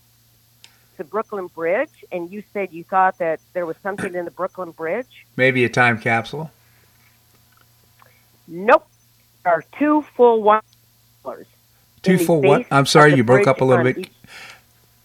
[0.96, 4.70] the Brooklyn Bridge, and you said you thought that there was something in the Brooklyn
[4.70, 5.26] Bridge.
[5.36, 6.50] Maybe a time capsule.
[8.46, 8.86] Nope,
[9.42, 10.60] there are two full wine
[11.22, 11.46] cellars.
[12.02, 12.66] Two full what?
[12.70, 13.98] I'm sorry, you broke up a little bit.
[13.98, 14.12] each-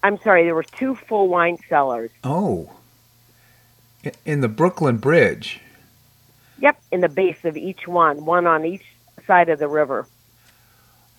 [0.03, 2.11] I'm sorry, there were two full wine cellars.
[2.23, 2.71] Oh.
[4.25, 5.59] In the Brooklyn Bridge.
[6.59, 8.85] Yep, in the base of each one, one on each
[9.25, 10.07] side of the river.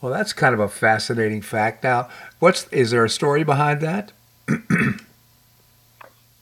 [0.01, 1.85] Well, that's kind of a fascinating fact.
[1.85, 4.13] Now, what's is there a story behind that?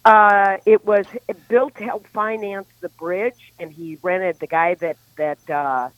[0.04, 1.04] Uh, it was
[1.48, 5.90] built to help finance the bridge, and he rented the guy that that uh,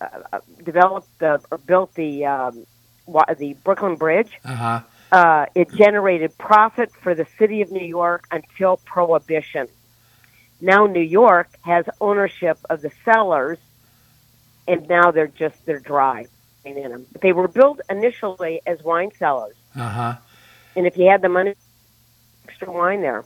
[0.00, 2.66] uh, developed the or built the um,
[3.38, 4.32] the Brooklyn Bridge.
[4.44, 4.80] Uh huh.
[5.12, 9.68] Uh, it generated profit for the city of New York until Prohibition.
[10.60, 13.58] Now New York has ownership of the cellars,
[14.66, 16.26] and now they're just they're dry
[16.64, 17.06] in them.
[17.12, 20.14] But they were built initially as wine cellars, Uh huh.
[20.76, 21.54] And if you had the money,
[22.48, 23.24] extra wine there.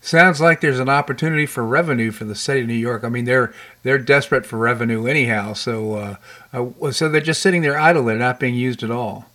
[0.00, 3.02] Sounds like there's an opportunity for revenue for the city of New York.
[3.02, 5.54] I mean, they're they're desperate for revenue anyhow.
[5.54, 6.16] So, uh,
[6.52, 8.04] uh, so they're just sitting there idle.
[8.04, 9.26] They're not being used at all.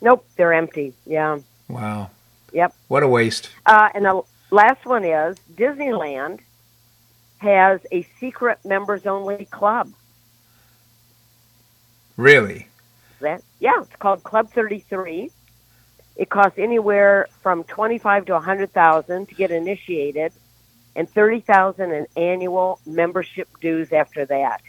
[0.00, 0.94] Nope, they're empty.
[1.04, 1.40] Yeah.
[1.68, 2.10] Wow.
[2.52, 2.74] Yep.
[2.88, 3.50] What a waste.
[3.66, 6.40] Uh, and the last one is Disneyland
[7.38, 9.92] has a secret members only club.
[12.16, 12.68] Really.
[13.20, 15.30] That yeah, it's called Club 33.
[16.16, 20.32] It costs anywhere from 25 to a 100,000 to get initiated
[20.96, 24.60] and 30,000 in annual membership dues after that.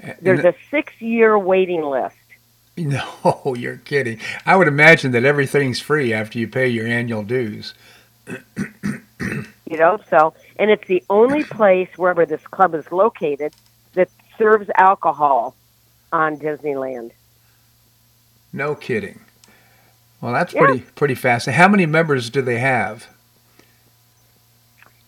[0.00, 2.16] And- There's a 6-year waiting list.
[2.78, 4.20] No, you're kidding.
[4.44, 7.72] I would imagine that everything's free after you pay your annual dues.
[8.26, 13.54] you know so and it's the only place wherever this club is located
[13.94, 15.54] that serves alcohol
[16.12, 17.12] on disneyland
[18.52, 19.20] No kidding.
[20.20, 20.60] Well, that's Yeah.
[20.64, 21.46] pretty pretty fast.
[21.46, 23.08] How many members do they have?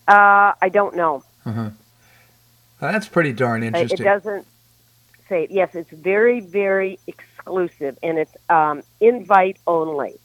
[0.07, 1.23] uh i don't know
[2.81, 3.99] Well, that's pretty darn interesting.
[3.99, 4.47] it doesn't
[5.27, 10.19] say yes it's very very exclusive and it's um invite only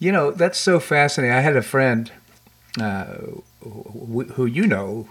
[0.00, 1.34] You know, that's so fascinating.
[1.36, 2.10] I had a friend
[2.80, 3.16] uh,
[3.62, 5.08] who, who you know,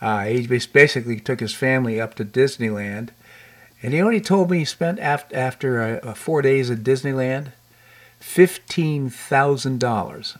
[0.00, 3.10] uh, he basically took his family up to Disneyland,
[3.82, 7.52] and he only told me he spent after, after uh, four days at Disneyland,
[8.20, 10.36] fifteen thousand dollars.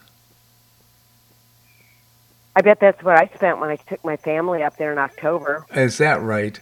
[2.57, 5.67] i bet that's what i spent when i took my family up there in october
[5.75, 6.61] Is that right?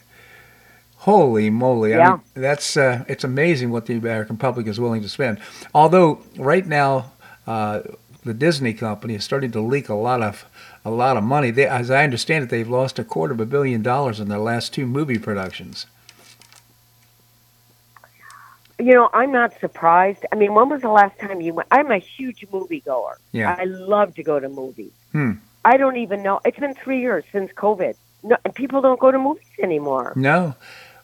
[1.03, 1.95] Holy moly!
[1.95, 2.11] I Yeah.
[2.11, 5.39] mean, that's uh, it's amazing what the American public is willing to spend.
[5.73, 7.11] Although right now,
[7.47, 7.81] uh,
[8.25, 10.45] the Disney company is starting to leak a lot of
[10.85, 11.51] a lot of money.
[11.51, 14.39] They, as I understand it, they've lost a quarter of a billion dollars in their
[14.39, 15.85] last two movie productions.
[18.79, 21.91] You know i'm not surprised i mean when was the last time you went i'm
[21.91, 23.55] a huge moviegoer Yeah.
[23.59, 25.33] i love to go to movies Hmm.
[25.65, 29.11] i don't even know it's been three years since covid no, and people don't go
[29.11, 30.55] to movies anymore No.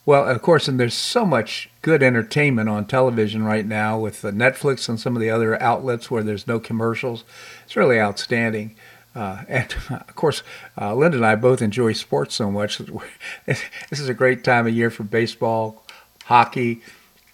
[0.07, 4.88] Well, of course, and there's so much good entertainment on television right now with Netflix
[4.88, 7.23] and some of the other outlets where there's no commercials.
[7.65, 8.75] It's really outstanding.
[9.15, 10.43] Uh, and of course,
[10.79, 12.79] uh, Linda and I both enjoy sports so much.
[13.47, 15.83] This is a great time of year for baseball,
[16.25, 16.81] hockey,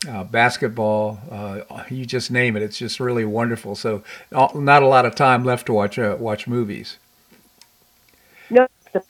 [0.07, 1.19] uh, basketball.
[1.29, 2.63] Uh, you just name it.
[2.63, 3.75] It's just really wonderful.
[3.75, 6.97] So, uh, not a lot of time left to watch uh, watch movies.
[8.49, 9.03] No, the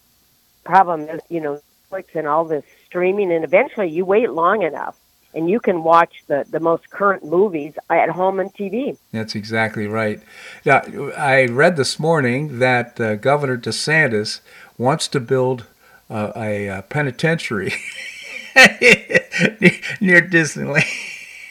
[0.64, 4.98] problem is, you know, Netflix and all this streaming, and eventually you wait long enough,
[5.34, 8.98] and you can watch the the most current movies at home on TV.
[9.12, 10.22] That's exactly right.
[10.66, 10.82] Now,
[11.18, 14.42] I read this morning that uh, Governor DeSantis
[14.78, 15.66] wants to build
[16.10, 17.74] uh, a, uh penitentiary
[20.02, 20.86] near Disneyland.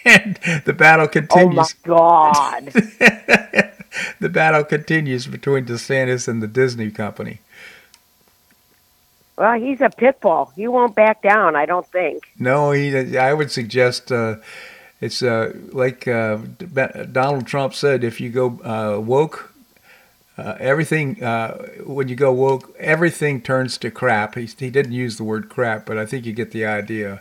[0.64, 1.76] the battle continues.
[1.86, 2.64] Oh my God!
[4.20, 7.40] the battle continues between DeSantis and the Disney company.
[9.36, 10.53] Well, he's a pit bull.
[10.57, 11.57] He won't back down.
[11.57, 12.30] I don't think.
[12.38, 13.16] No, he.
[13.16, 14.36] I would suggest uh,
[15.01, 16.38] it's uh, like uh,
[17.12, 19.49] Donald Trump said: if you go uh, woke,
[20.41, 21.22] uh, everything.
[21.22, 24.34] Uh, when you go woke, everything turns to crap.
[24.34, 27.20] He, he didn't use the word crap, but I think you get the idea.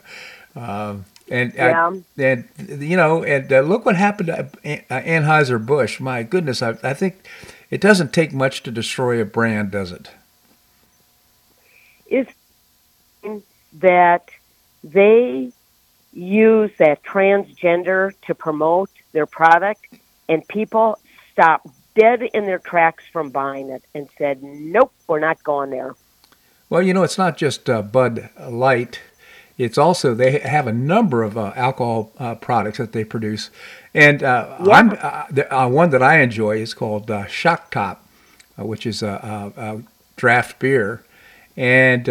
[0.56, 1.92] Um, and yeah.
[2.18, 2.48] I, and
[2.82, 4.50] you know, and look what happened to
[4.90, 6.00] Anheuser Busch.
[6.00, 7.28] My goodness, I, I think
[7.70, 10.10] it doesn't take much to destroy a brand, does it?
[12.08, 12.28] Is
[13.74, 14.30] that
[14.84, 15.52] they
[16.14, 19.86] use that transgender to promote their product,
[20.28, 20.98] and people
[21.32, 25.96] stopped dead in their tracks from buying it and said, "Nope, we're not going there."
[26.70, 29.00] Well, you know, it's not just uh, Bud Light.
[29.58, 33.50] It's also they have a number of uh, alcohol uh, products that they produce,
[33.94, 35.28] and uh, yeah.
[35.30, 38.06] the, uh, one that I enjoy is called uh, Shock Top,
[38.58, 39.84] which is a, a, a,
[40.16, 41.04] draft beer,
[41.58, 42.08] and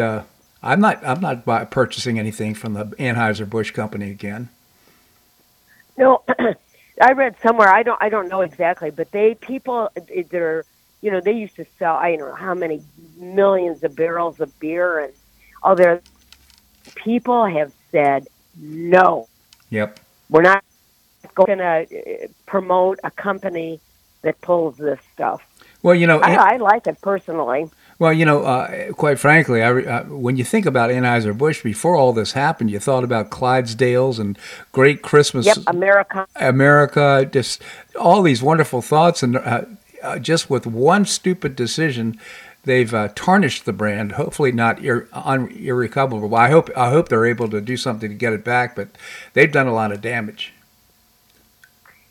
[0.62, 4.50] I'm not I'm not purchasing anything from the Anheuser Busch company again.
[5.96, 6.22] No,
[7.00, 7.68] I read somewhere.
[7.68, 9.90] I don't I don't know exactly, but they people
[10.30, 10.64] they're
[11.00, 12.82] you know they used to sell I don't know how many
[13.16, 15.12] millions of barrels of beer and
[15.62, 16.00] all their
[16.94, 18.26] people have said
[18.56, 19.28] no.
[19.70, 20.00] Yep.
[20.30, 20.64] We're not
[21.34, 23.80] going to uh, promote a company
[24.22, 25.42] that pulls this stuff.
[25.82, 27.70] Well, you know, I, I like it personally.
[27.98, 31.96] Well, you know, uh, quite frankly, I, uh, when you think about Anheuser Busch, before
[31.96, 34.38] all this happened, you thought about Clydesdales and
[34.70, 37.60] Great Christmas, yep, America, America, just
[37.98, 39.62] all these wonderful thoughts, and uh,
[40.00, 42.20] uh just with one stupid decision,
[42.62, 44.12] they've uh, tarnished the brand.
[44.12, 46.36] Hopefully, not ir- un- irrecoverable.
[46.36, 48.90] I hope I hope they're able to do something to get it back, but
[49.32, 50.52] they've done a lot of damage.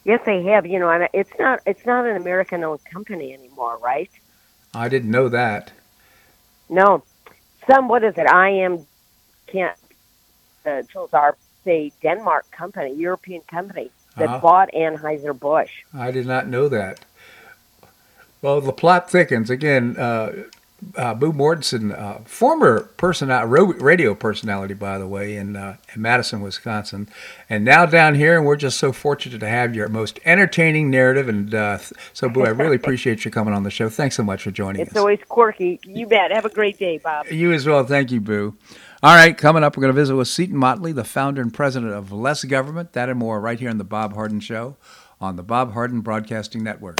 [0.04, 0.66] Yes, they have.
[0.66, 4.10] You know, and it's not it's not an American-owned company anymore, right?
[4.74, 5.72] I didn't know that.
[6.70, 7.04] No,
[7.70, 8.28] some what is it?
[8.28, 8.86] I am
[9.48, 9.78] can't.
[10.64, 14.40] The tools are say Denmark company, European company that uh-huh.
[14.40, 15.72] bought Anheuser Busch.
[15.94, 17.00] I did not know that.
[18.42, 19.98] Well, the plot thickens again.
[19.98, 20.44] Uh,
[20.96, 26.42] uh, Boo Mortenson, uh, former person, radio personality, by the way, in, uh, in Madison,
[26.42, 27.10] Wisconsin,
[27.50, 31.28] and now down here, and we're just so fortunate to have your most entertaining narrative.
[31.28, 31.80] And uh,
[32.14, 33.90] so, Boo, I really appreciate you coming on the show.
[33.90, 34.92] Thanks so much for joining it's us.
[34.92, 35.80] It's always quirky.
[35.84, 36.32] You bet.
[36.32, 37.26] Have a great day, Bob.
[37.28, 37.84] You as well.
[37.84, 38.56] Thank you, Boo.
[39.04, 41.94] All right, coming up, we're going to visit with Seton Motley, the founder and president
[41.94, 42.94] of Less Government.
[42.94, 44.76] That and more right here on the Bob Harden Show
[45.20, 47.00] on the Bob Harden Broadcasting Network.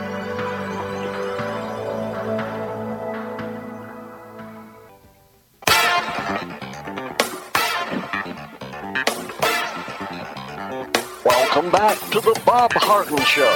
[12.51, 13.55] Bob Harden Show.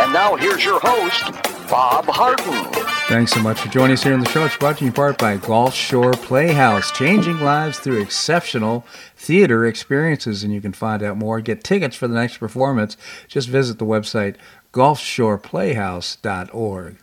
[0.00, 1.22] And now here's your host,
[1.68, 2.64] Bob Harden.
[3.06, 4.46] Thanks so much for joining us here on the show.
[4.46, 8.86] It's brought to you in part by Gulf Shore Playhouse, changing lives through exceptional
[9.18, 10.42] theater experiences.
[10.42, 12.96] And you can find out more, get tickets for the next performance.
[13.28, 14.36] Just visit the website
[14.72, 16.96] gulfshoreplayhouse.org.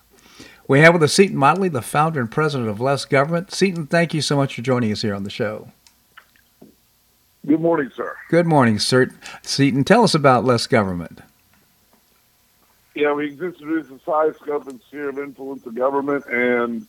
[0.67, 3.51] We have with us Seton Motley, the founder and president of Less Government.
[3.51, 5.69] Seton, thank you so much for joining us here on the show.
[7.50, 8.16] Good morning, sir.
[8.30, 9.10] Good morning, sir.
[9.41, 11.22] Seton, tell us about Less Government.
[12.93, 16.86] Yeah, we exist to reduce the size, scope, and sphere of influence of government, and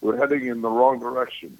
[0.00, 1.58] we're heading in the wrong direction.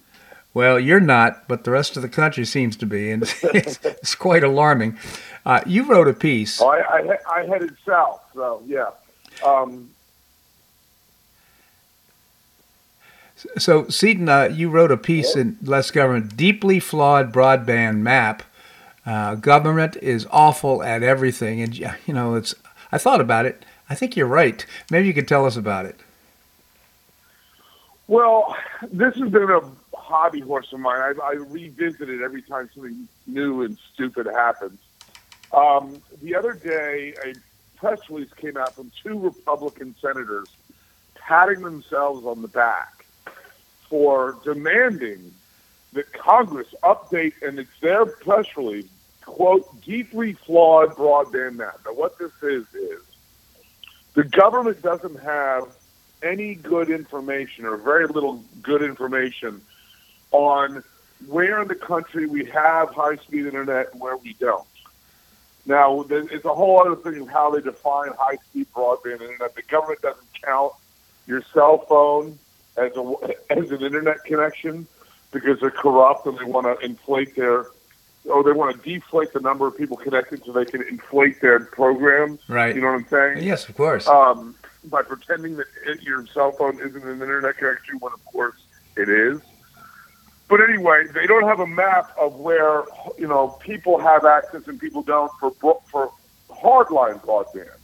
[0.54, 4.14] Well, you're not, but the rest of the country seems to be, and it's, it's
[4.14, 4.96] quite alarming.
[5.44, 6.60] Uh, you wrote a piece.
[6.60, 8.90] Oh, I, I, I headed south, so yeah.
[9.44, 9.90] Um,
[13.36, 18.42] So, Seton, uh, you wrote a piece in Less Government, deeply flawed broadband map.
[19.04, 22.54] Uh, government is awful at everything, and you know, it's.
[22.90, 23.64] I thought about it.
[23.90, 24.64] I think you're right.
[24.90, 26.00] Maybe you could tell us about it.
[28.08, 28.56] well,
[28.90, 29.60] this has been a
[29.94, 30.98] hobby horse of mine.
[30.98, 34.78] I, I revisit it every time something new and stupid happens.
[35.52, 37.34] Um, the other day, a
[37.76, 40.48] press release came out from two Republican senators
[41.14, 42.95] patting themselves on the back
[43.88, 45.32] for demanding
[45.92, 48.88] that Congress update, and it's their press release,
[49.24, 51.80] quote, deeply flawed broadband map.
[51.84, 53.00] Now, what this is, is
[54.14, 55.64] the government doesn't have
[56.22, 59.60] any good information or very little good information
[60.32, 60.82] on
[61.26, 64.66] where in the country we have high speed internet and where we don't.
[65.64, 69.54] Now, it's a whole other thing of how they define high speed broadband internet.
[69.54, 70.72] The government doesn't count
[71.26, 72.38] your cell phone
[72.76, 74.86] as a as an internet connection
[75.32, 77.66] because they're corrupt and they want to inflate their
[78.24, 81.60] or they want to deflate the number of people connected so they can inflate their
[81.60, 82.40] programs.
[82.48, 82.74] Right.
[82.74, 83.46] You know what I'm saying?
[83.46, 84.06] Yes, of course.
[84.08, 88.56] um, by pretending that it, your cell phone isn't an internet connection when, of course,
[88.96, 89.40] it is.
[90.48, 92.84] But anyway, they don't have a map of where
[93.18, 95.50] you know people have access and people don't for
[95.90, 96.12] for
[96.48, 97.78] hardline broadband.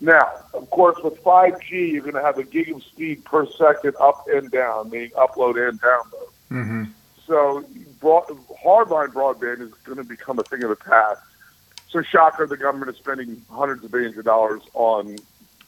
[0.00, 3.94] Now, of course, with 5G, you're going to have a gig of speed per second
[4.00, 6.28] up and down, meaning upload and download.
[6.48, 6.84] hmm
[7.26, 7.64] So
[8.00, 8.26] broad,
[8.62, 11.22] hardline broadband is going to become a thing of the past.
[11.88, 15.16] So shocker, the government is spending hundreds of billions of dollars on,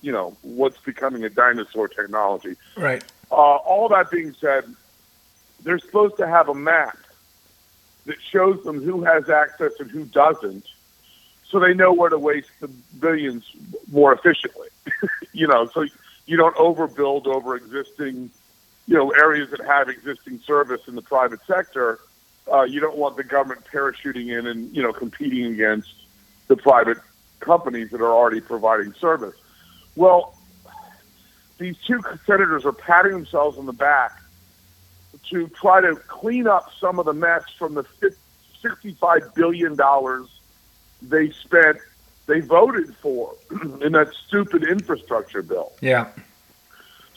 [0.02, 2.56] you know, what's becoming a dinosaur technology.
[2.76, 3.02] Right.
[3.30, 4.64] Uh, all that being said,
[5.62, 6.98] they're supposed to have a map
[8.06, 10.64] that shows them who has access and who doesn't,
[11.50, 13.44] so they know where to waste the billions
[13.90, 14.68] more efficiently.
[15.32, 15.86] you know, so
[16.26, 18.30] you don't overbuild over existing,
[18.86, 22.00] you know, areas that have existing service in the private sector.
[22.52, 25.92] Uh, you don't want the government parachuting in and you know competing against
[26.48, 26.98] the private
[27.40, 29.34] companies that are already providing service.
[29.96, 30.36] Well,
[31.58, 34.20] these two senators are patting themselves on the back
[35.30, 38.18] to try to clean up some of the mess from the fif-
[38.62, 39.76] $65 billion
[41.02, 41.78] they spent,
[42.26, 43.34] they voted for
[43.80, 45.72] in that stupid infrastructure bill.
[45.80, 46.08] Yeah.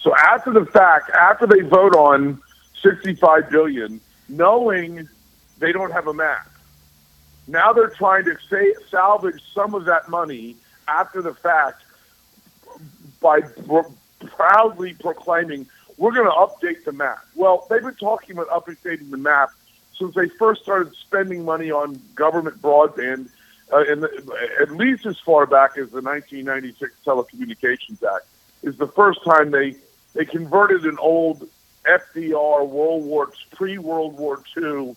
[0.02, 2.42] So after the fact, after they vote on
[2.82, 4.00] 65 billion,
[4.30, 5.08] knowing
[5.60, 6.50] they don't have a map,
[7.48, 10.56] now they're trying to say, salvage some of that money
[10.88, 11.84] after the fact
[13.20, 13.92] by pr-
[14.28, 15.68] proudly proclaiming
[15.98, 17.26] we're going to update the map.
[17.36, 19.50] Well, they've been talking about updating the map
[19.98, 23.30] since they first started spending money on government broadband,
[23.72, 28.26] uh, in the, at least as far back as the 1996 Telecommunications Act.
[28.62, 29.76] Is the first time they
[30.14, 31.48] they converted an old
[31.86, 34.96] FDR World War pre World War II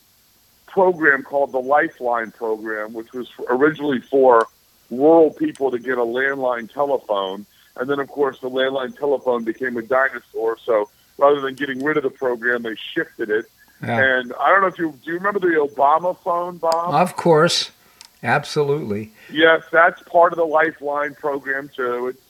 [0.67, 4.47] program called the Lifeline program, which was originally for
[4.91, 7.47] rural people to get a landline telephone.
[7.77, 10.59] And then, of course, the landline telephone became a dinosaur.
[10.65, 13.47] So rather than getting rid of the program, they shifted it.
[13.83, 13.99] Yeah.
[13.99, 16.95] And I don't know if you do you remember the Obama phone, Bob?
[16.95, 17.71] Of course.
[18.23, 19.13] Absolutely.
[19.31, 22.09] Yes, that's part of the Lifeline program too.
[22.09, 22.23] It's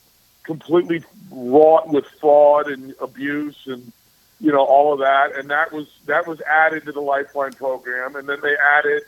[0.43, 3.93] completely wrought with fraud and abuse and
[4.41, 8.17] you know all of that, and that was that was added to the Lifeline program,
[8.17, 9.03] and then they added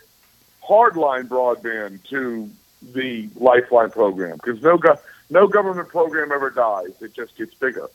[0.63, 2.49] hardline broadband to
[2.93, 4.99] the Lifeline program because no go-
[5.31, 7.89] no government program ever dies; it just gets bigger.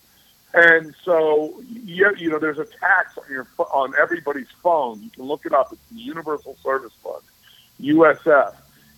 [0.54, 5.02] And so, yeah, you know, there's a tax on your on everybody's phone.
[5.02, 5.72] You can look it up.
[5.72, 7.24] It's the Universal Service Fund,
[7.80, 8.56] USF.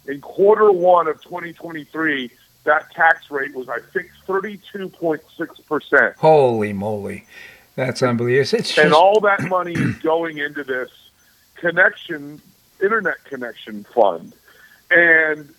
[0.08, 2.32] In quarter one of 2023,
[2.64, 6.16] that tax rate was, I think, 32.6 percent.
[6.18, 7.26] Holy moly.
[7.76, 8.42] That's unbelievable.
[8.42, 10.90] It's, it's And all that money is going into this
[11.56, 12.42] connection,
[12.82, 14.34] internet connection fund.
[14.90, 15.54] And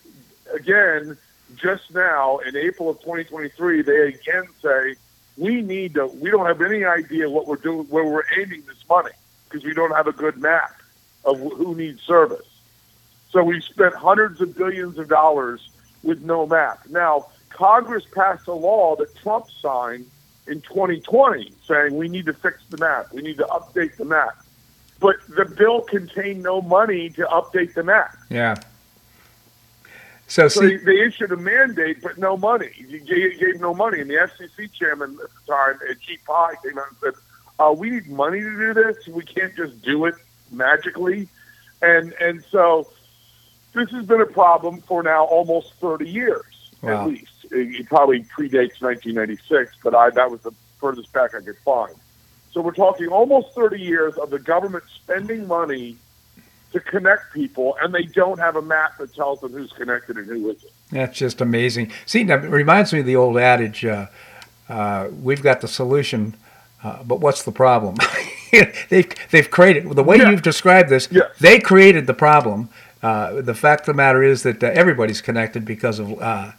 [0.53, 1.16] again,
[1.57, 4.97] just now in April of 2023, they again say
[5.36, 6.07] we need to.
[6.07, 9.12] We don't have any idea what we're doing, where we're aiming this money
[9.49, 10.80] because we don't have a good map
[11.24, 12.47] of who needs service.
[13.33, 15.68] So we spent hundreds of billions of dollars
[16.03, 16.80] with no map.
[16.89, 20.07] Now Congress passed a law that Trump signed
[20.47, 24.37] in 2020 saying we need to fix the map, we need to update the map.
[25.01, 28.16] But the bill contained no money to update the map.
[28.30, 28.57] Yeah.
[30.28, 32.70] So, So see, they, issued a mandate, but no money.
[32.76, 34.01] You gave, gave no money.
[34.01, 37.12] And the FCC chairman at the time, uh, Chief Pai, came out and said,
[37.59, 39.07] uh, "We need money to do this.
[39.09, 40.14] We can't just do it
[40.51, 41.28] magically."
[41.83, 42.89] And and so
[43.74, 46.44] this has been a problem for now almost 30 years
[46.82, 47.02] Wow.
[47.02, 47.26] at least.
[47.50, 51.94] It, it probably predates 1996, but I that was the furthest back I could find.
[52.52, 55.96] So we're talking almost 30 years of the government spending money
[56.72, 60.26] to connect people, and they don't have a map that tells them who's connected and
[60.26, 60.72] who isn't.
[60.90, 61.92] that's just amazing.
[62.06, 64.06] See, that reminds me of the old adage uh,
[64.68, 66.34] uh, we've got the solution,
[66.82, 67.96] uh, but what's the problem?
[68.88, 70.30] they've, they've created, the way Yeah.
[70.30, 71.24] you've described this, Yeah.
[71.40, 72.70] they created the problem.
[73.03, 76.53] Uh, the fact of the matter is that uh, everybody's connected because of uh,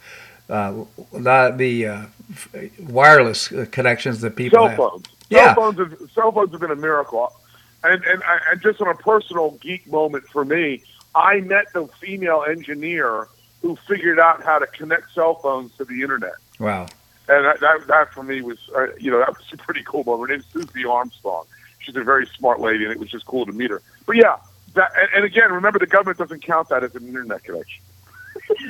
[0.50, 0.72] uh,
[1.12, 2.02] the, the uh,
[2.80, 4.76] wireless connections that people Cell have.
[4.76, 5.06] phones.
[5.30, 5.54] Yeah.
[5.54, 5.78] Cell phones.
[5.78, 7.32] Have, cell phones have been a miracle.
[7.82, 10.82] And and I- and just on a personal geek moment for me,
[11.14, 13.28] I met the female engineer
[13.62, 16.34] who figured out how to connect cell phones to the internet.
[16.58, 16.88] Wow.
[17.26, 20.04] And that, that, that for me was, uh, you know, that was a pretty cool
[20.04, 20.28] moment.
[20.28, 21.46] Her name's Susie Armstrong.
[21.78, 23.80] She's a very smart lady, and it was just cool to meet her.
[24.04, 24.36] But yeah,
[24.74, 27.82] that, and, and again, remember the government doesn't count that as an internet connection.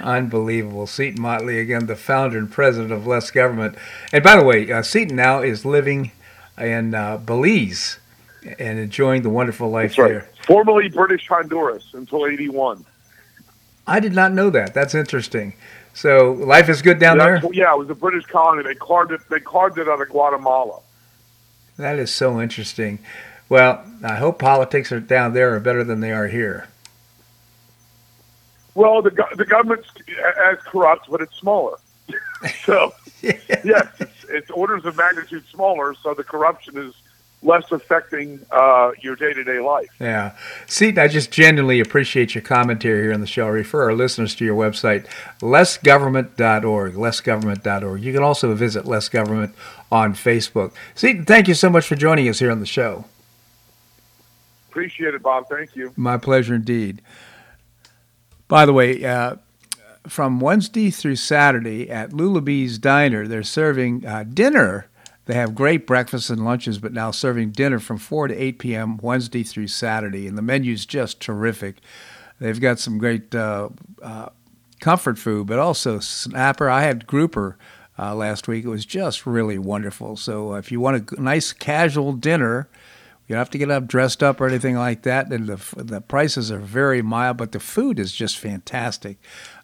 [0.03, 0.87] Unbelievable.
[0.87, 3.77] Seton Motley, again, the founder and president of Less Government.
[4.13, 6.13] And by the way, uh, Seton now is living
[6.59, 7.99] in uh, Belize
[8.59, 10.09] and enjoying the wonderful life right.
[10.09, 10.31] there.
[10.47, 12.85] Formerly British Honduras until 81.
[13.87, 14.75] I did not know that.
[14.75, 15.55] That's interesting.
[15.95, 17.41] So life is good down there?
[17.53, 18.65] Yeah, it was a British colony.
[18.65, 19.21] They carved it.
[19.31, 20.81] They carved it out of Guatemala.
[21.77, 22.99] That is so interesting.
[23.49, 26.69] Well, I hope politics are down there are better than they are here.
[28.75, 29.89] Well, the go- the government's
[30.51, 31.79] as corrupt, but it's smaller.
[32.65, 32.93] so
[33.23, 35.95] yes, it's, it's orders of magnitude smaller.
[36.03, 36.95] So the corruption is
[37.45, 39.91] less affecting uh, your day to day life.
[40.01, 40.37] Yeah.
[40.67, 43.47] Seton, I just genuinely appreciate your commentary here on the show.
[43.47, 45.07] I refer our listeners to your website,
[45.41, 48.03] lessgovernment.org, lessgovernment.org.
[48.03, 49.55] You can also visit Less Government
[49.93, 50.73] on Facebook.
[50.95, 53.05] Seton, thank you so much for joining us here on the show.
[54.75, 55.49] Appreciate it, Bob.
[55.49, 55.93] Thank you.
[55.95, 57.01] My pleasure indeed.
[58.49, 59.37] By the way, uh,
[60.09, 64.89] from Wednesday through Saturday at Lulabee's Diner, they're serving uh, dinner.
[65.27, 68.97] They have great breakfasts and lunches, but now serving dinner from 4 to 8 p.m.
[68.97, 70.27] Wednesday through Saturday.
[70.27, 71.77] And the menu's just terrific.
[72.41, 73.69] They've got some great uh,
[74.03, 74.31] uh,
[74.81, 76.69] comfort food, but also snapper.
[76.69, 77.57] I had grouper
[77.97, 78.65] uh, last week.
[78.65, 80.17] It was just really wonderful.
[80.17, 82.69] So if you want a nice casual dinner,
[83.27, 85.33] you don't have to get up dressed up or anything like that.
[85.33, 89.19] And the the prices are very mild, but the food is just fantastic.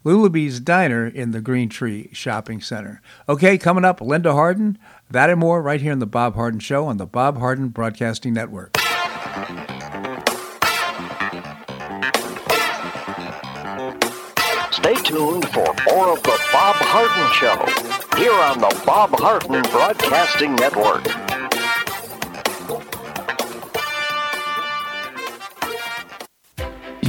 [0.04, 3.02] Lulabee's Diner in the Green Tree Shopping Center.
[3.28, 4.78] Okay, coming up, Linda Harden.
[5.10, 8.32] That and more right here on the Bob Harden Show on the Bob Harden Broadcasting
[8.32, 8.76] Network.
[14.72, 20.54] Stay tuned for more of the Bob Harden Show here on the Bob Harden Broadcasting
[20.54, 21.39] Network.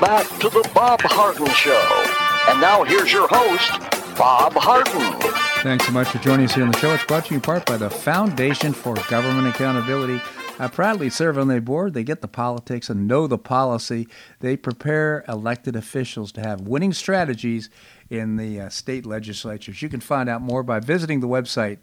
[0.00, 2.50] Back to the Bob Harden Show.
[2.50, 3.70] And now here's your host,
[4.16, 5.20] Bob Harden.
[5.62, 6.94] Thanks so much for joining us here on the show.
[6.94, 10.22] It's brought to you in part by the Foundation for Government Accountability.
[10.58, 11.92] I proudly serve on their board.
[11.92, 14.08] They get the politics and know the policy.
[14.40, 17.68] They prepare elected officials to have winning strategies
[18.10, 19.80] in the uh, state legislatures.
[19.80, 21.78] You can find out more by visiting the website,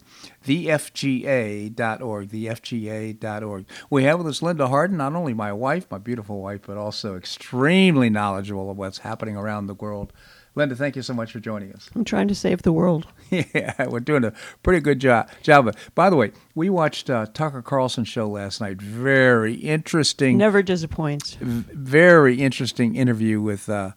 [0.45, 3.65] thefga.org, thefga.org.
[3.89, 7.15] We have with us Linda Harden, not only my wife, my beautiful wife, but also
[7.15, 10.11] extremely knowledgeable of what's happening around the world.
[10.55, 11.87] Linda, thank you so much for joining us.
[11.95, 13.05] I'm trying to save the world.
[13.29, 15.29] yeah, we're doing a pretty good job.
[15.43, 15.75] Job.
[15.93, 18.81] By the way, we watched uh, Tucker Carlson show last night.
[18.81, 20.35] Very interesting.
[20.37, 21.35] Never disappoints.
[21.35, 23.91] v- Very interesting interview with uh,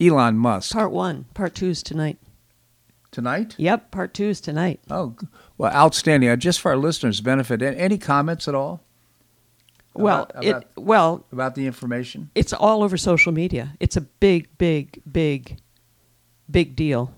[0.00, 1.24] Elon Musk Part one.
[1.34, 2.18] Part two is tonight.
[3.10, 3.54] tonight.
[3.58, 4.80] Yep, part two is tonight.
[4.90, 5.16] Oh,
[5.58, 6.28] well, outstanding.
[6.28, 8.82] Uh, just for our listeners' benefit, any comments at all
[9.94, 12.30] well, About- it well, about the information?
[12.34, 13.72] it's all over social media.
[13.80, 15.56] It's a big, big, big,
[16.50, 17.14] big deal.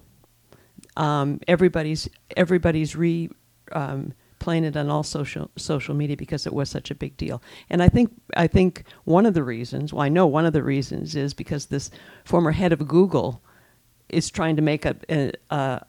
[0.96, 3.30] Um, everybody's everybody's re
[3.72, 7.42] um, playing it on all social social media because it was such a big deal.
[7.70, 10.62] And I think I think one of the reasons, well, I know one of the
[10.62, 11.90] reasons is because this
[12.24, 13.42] former head of Google
[14.08, 15.86] is trying to make a, a, a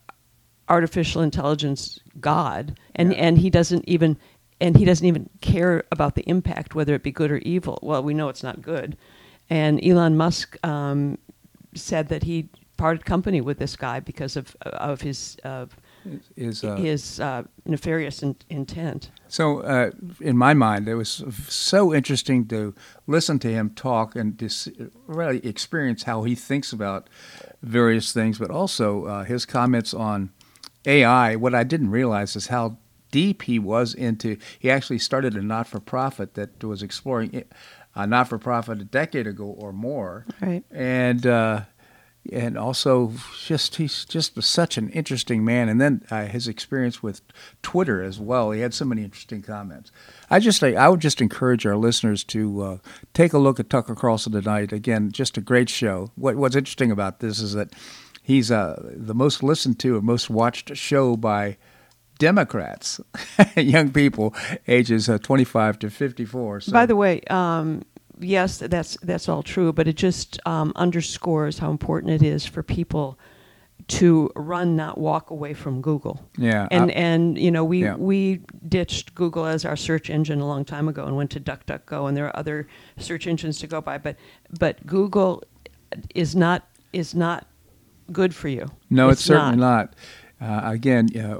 [0.68, 3.20] artificial intelligence god, and Yeah.
[3.20, 4.18] and he doesn't even
[4.62, 7.80] and he doesn't even care about the impact, whether it be good or evil.
[7.82, 8.98] Well, we know it's not good.
[9.50, 11.18] And Elon Musk um,
[11.74, 15.76] said that he parted company with this guy because of of his of
[16.36, 19.12] Is uh, his uh, nefarious in, intent.
[19.28, 19.92] So, uh,
[20.22, 22.74] in my mind, it was so interesting to
[23.08, 24.42] listen to him talk and
[25.08, 27.08] really experience how he thinks about
[27.62, 30.32] various things, but also uh, his comments on
[30.86, 31.36] AI.
[31.36, 32.78] What I didn't realize is how
[33.12, 34.38] deep he was into.
[34.60, 37.52] He actually started a not-for-profit that was exploring it-
[37.96, 40.64] a not-for-profit a decade ago or more, Right.
[40.72, 41.26] and.
[42.32, 43.14] And also
[43.46, 45.70] just he's just such an interesting man.
[45.70, 47.22] And then uh, his experience with
[47.62, 48.52] twitter as well.
[48.52, 49.92] He had so many interesting comments.
[50.30, 52.78] I just i would just encourage our listeners to uh,
[53.14, 54.72] take a look at tucker carlson tonight.
[54.72, 56.12] Again just a great show.
[56.16, 57.74] What, what's interesting about this is that
[58.22, 61.58] he's uh, the most listened to and most watched show by
[62.20, 63.00] democrats
[63.56, 64.36] young people
[64.68, 67.82] ages uh, 25 to 54 so By the way, um,
[68.20, 72.62] yes, that's that's all true, but it just um, underscores how important it is for
[72.64, 73.18] people
[73.88, 76.22] to run, not walk away from Google.
[76.38, 77.96] Yeah, and I- and you know we Yeah.
[77.96, 82.08] we ditched Google as our search engine a long time ago and went to DuckDuckGo,
[82.08, 82.68] and there are other
[82.98, 84.16] search engines to go by, but
[84.60, 85.44] but Google
[86.14, 87.48] is not is not
[88.12, 88.68] good for you.
[88.90, 89.94] No, it's, certainly not.
[90.42, 91.38] Uh, again, uh,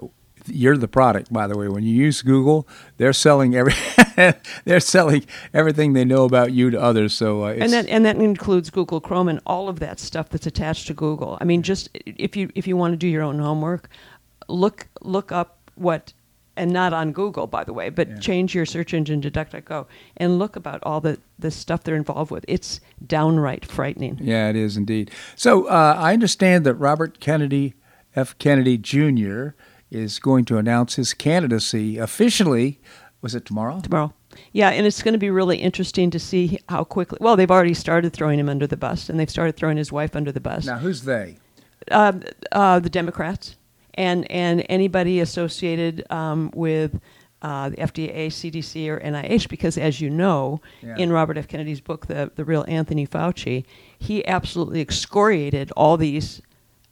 [0.48, 1.68] you're the product, by the way.
[1.68, 2.68] When you use Google,
[2.98, 3.74] they're selling every
[4.66, 7.14] they're selling everything they know about you to others.
[7.14, 10.30] So uh, it's, and that and that includes Google Chrome and all of that stuff
[10.30, 11.38] that's attached to Google.
[11.42, 13.90] I mean, just if you if you want to do your own homework,
[14.48, 16.14] look look up what
[16.58, 18.16] and not on Google, by the way, but Yeah.
[18.18, 19.86] change your search engine to DuckDuckGo
[20.18, 22.44] and look about all the the stuff they're involved with.
[22.50, 24.20] It's downright frightening.
[24.22, 25.10] yeah, it is indeed.
[25.38, 27.76] So uh, I understand that Robert Kennedy
[28.16, 28.38] F.
[28.40, 29.50] Kennedy Jr.
[29.92, 32.80] is going to announce his candidacy officially.
[33.22, 33.82] Was it tomorrow?
[33.82, 34.14] tomorrow.
[34.54, 37.18] Yeah, and it's going to be really interesting to see how quickly.
[37.20, 40.16] Well, they've already started throwing him under the bus, and they've started throwing his wife
[40.16, 40.66] under the bus.
[40.66, 41.38] Now, who's they?
[41.92, 42.14] uh,
[42.52, 43.56] uh, the Democrats
[43.96, 47.00] and and anybody associated um, with
[47.42, 50.96] uh, the FDA, CDC, or NIH, because as you know, Yeah.
[50.98, 51.48] in Robert F.
[51.48, 53.66] Kennedy's book, the the real Anthony Fauci,
[53.98, 56.42] he absolutely excoriated all these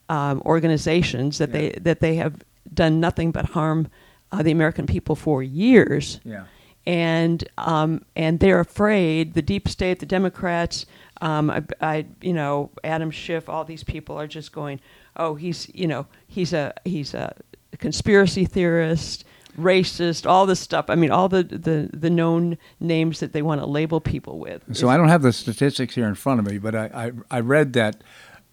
[0.09, 1.53] um, organizations that Yeah.
[1.53, 2.41] they that they have
[2.78, 3.89] done nothing but harm
[4.32, 6.21] uh, the American people for years.
[6.23, 6.45] Yeah.
[6.88, 9.34] and um, and they're afraid.
[9.34, 10.86] The deep state, the Democrats,
[11.21, 14.80] um, I, I, you know, Adam Schiff, all these people are just going,
[15.17, 17.36] oh, he's, you know, he's a he's a
[17.80, 19.25] conspiracy theorist,
[19.59, 20.86] racist, all this stuff.
[20.88, 24.63] I mean, all the the the known names that they want to label people with.
[24.71, 27.39] So I don't have the statistics here in front of me, but I I, I
[27.41, 28.01] read that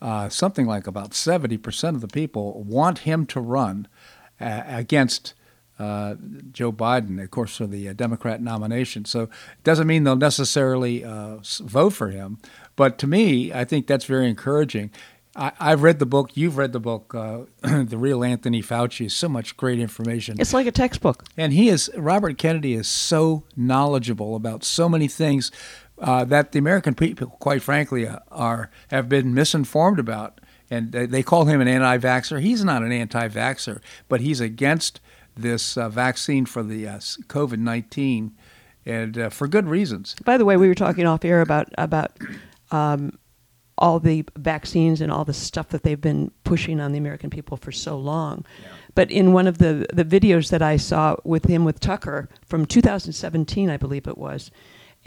[0.02, 3.86] uh, something like about seventy percent of the people want him to run
[4.44, 5.34] against
[5.78, 6.14] uh,
[6.52, 9.04] Joe Biden, of course, for the uh, Democrat nomination.
[9.04, 9.30] So it
[9.64, 12.38] doesn't mean they'll necessarily uh, vote for him.
[12.76, 14.90] But to me, I think that's very encouraging.
[15.36, 16.36] I, have read the book.
[16.36, 19.06] You've read the book, uh, The Real Anthony Fauci.
[19.06, 20.36] Is so much great information.
[20.38, 21.24] It's like a textbook.
[21.36, 25.50] And he is Robert Kennedy is so knowledgeable about so many things
[25.98, 30.40] uh, that the American people, quite frankly, uh, are have been misinformed about.
[30.74, 32.40] And they, call him an anti-vaxxer.
[32.40, 35.00] He's not an anti-vaxxer, but he's against
[35.36, 38.36] this uh, vaccine for the uh, COVID nineteen,
[38.86, 40.14] and uh, for good reasons.
[40.24, 42.16] By the way, we were talking off air about about
[42.70, 43.18] um,
[43.78, 47.56] all the vaccines and all the stuff that they've been pushing on the American people
[47.56, 48.44] for so long.
[48.62, 48.68] Yeah.
[48.94, 52.66] But in one of the the videos that I saw with him with Tucker from
[52.66, 54.50] 2017, I believe it was.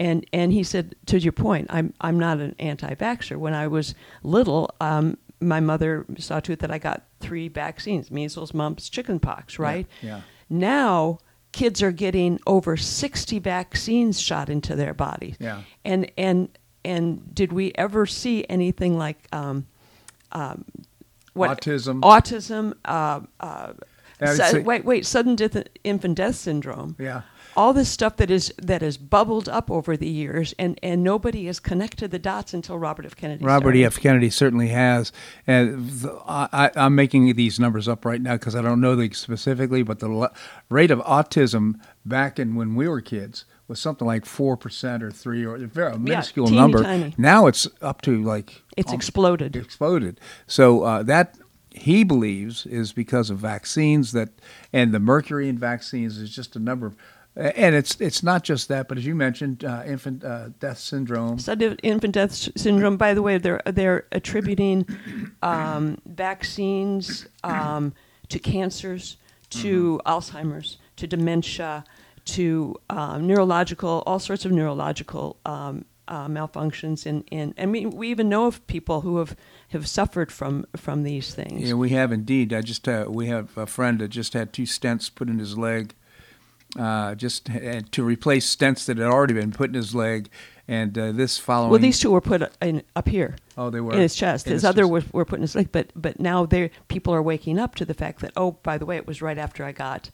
[0.00, 3.36] And, and he said, to your point, I'm, I'm not an anti-vaxxer.
[3.36, 8.10] When I was little, um, my mother saw to it that I got three vaccines
[8.10, 9.86] measles, mumps, chickenpox, right?
[10.02, 10.08] Yeah.
[10.08, 10.20] yeah.
[10.50, 11.18] Now,
[11.52, 15.36] kids are getting over 60 vaccines shot into their bodies.
[15.38, 15.62] Yeah.
[15.84, 16.48] And, and,
[16.84, 19.66] and did we ever see anything like um,
[20.32, 20.64] um,
[21.34, 22.00] what, autism?
[22.00, 22.74] Autism.
[22.84, 23.72] Uh, uh,
[24.34, 26.96] su- wait, wait, sudden death, infant death syndrome.
[26.98, 27.22] Yeah
[27.58, 31.46] all this stuff that is that has bubbled up over the years, and and nobody
[31.46, 33.16] has connected the dots until Robert F.
[33.16, 33.44] Kennedy.
[33.44, 33.84] Robert E.
[33.84, 33.98] F.
[33.98, 35.10] Kennedy certainly has,
[35.44, 39.82] and I, am making these numbers up right now because I don't know them specifically,
[39.82, 40.30] but the
[40.70, 45.10] rate of autism back in when we were kids was something like four percent or
[45.10, 46.84] three or a very minuscule yeah, number.
[46.84, 47.12] Tiny.
[47.18, 49.56] Now it's up to like it's exploded.
[49.56, 50.20] Exploded.
[50.46, 51.36] So uh, that
[51.72, 54.28] he believes is because of vaccines that
[54.72, 56.96] and the mercury in vaccines is just a number of
[57.38, 61.38] and it's it's not just that, but as you mentioned, uh, infant uh, death syndrome.
[61.38, 62.96] Sudden infant death syndrome.
[62.96, 64.86] By the way, they're they're attributing
[65.42, 67.94] um, vaccines um,
[68.28, 69.18] to cancers,
[69.50, 70.12] to mm-hmm.
[70.12, 71.84] Alzheimer's, to dementia,
[72.24, 78.10] to um, neurological, all sorts of neurological um, uh, malfunctions, and and and we, we
[78.10, 79.36] even know of people who have
[79.68, 81.68] have suffered from from these things.
[81.68, 82.52] Yeah, we have indeed.
[82.52, 85.56] I just uh, we have a friend that just had two stents put in his
[85.56, 85.94] leg
[86.76, 87.46] uh, just
[87.92, 90.28] to replace stents that had already been put in his leg.
[90.70, 91.70] And uh, this following.
[91.70, 93.36] Well, these two were put in, up here.
[93.56, 94.46] Oh, they were in his chest.
[94.46, 97.14] In his, his other were, were put in his leg, but but now they people
[97.14, 99.64] are waking up to the fact that oh, by the way, it was right after
[99.64, 100.10] I got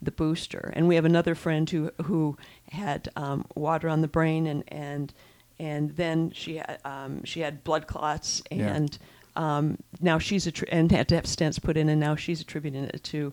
[0.00, 0.72] the booster.
[0.74, 2.36] And we have another friend who who
[2.70, 5.12] had um, water on the brain and and
[5.58, 8.98] and then she had um, she had blood clots and
[9.36, 9.58] yeah.
[9.58, 12.84] um, now she's a and had to have stents put in and now she's attributing
[12.84, 13.32] it to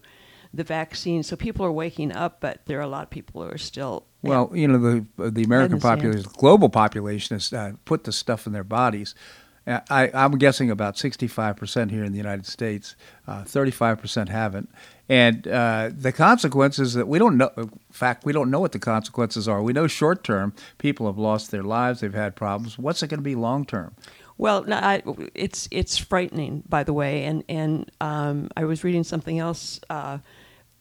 [0.53, 1.23] the vaccine.
[1.23, 4.05] So people are waking up, but there are a lot of people who are still.
[4.21, 8.47] Well, you know, the the American population, the global population has uh, put the stuff
[8.47, 9.15] in their bodies.
[9.67, 12.95] Uh, I, I'm guessing about 65% here in the United States,
[13.27, 14.69] uh, 35% haven't.
[15.09, 18.79] And uh, the consequences that we don't know, in fact, we don't know what the
[18.79, 19.61] consequences are.
[19.61, 22.79] We know short term, people have lost their lives, they've had problems.
[22.79, 23.93] What's it going to be long term?
[24.37, 25.01] Well, no, I,
[25.33, 30.19] it's it's frightening, by the way, and and um, I was reading something else uh,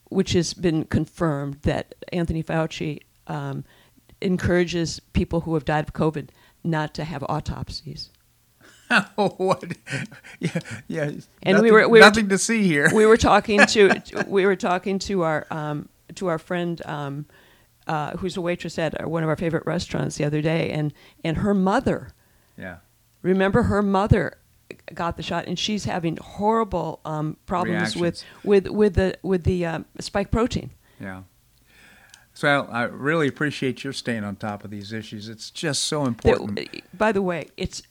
[0.09, 3.65] which has been confirmed that Anthony Fauci um,
[4.21, 6.29] encourages people who have died of COVID
[6.63, 8.11] not to have autopsies.
[9.15, 9.65] what?
[10.39, 11.03] Yeah, yeah.
[11.03, 12.91] And nothing, we were we nothing were, to see here.
[12.95, 17.27] we were talking to we were talking to our um, to our friend um,
[17.87, 20.93] uh, who's a waitress at one of our favorite restaurants the other day, and
[21.25, 22.11] and her mother.
[22.57, 22.77] Yeah.
[23.27, 24.39] Remember, her mother
[24.95, 29.67] got the shot, and she's having horrible um, problems with, with with the with the
[29.67, 30.71] uh, spike protein.
[31.01, 31.23] Yeah.
[32.35, 35.29] So I really appreciate your staying on top of these issues.
[35.29, 36.57] It's just so important.
[36.57, 37.83] There, by the way, it's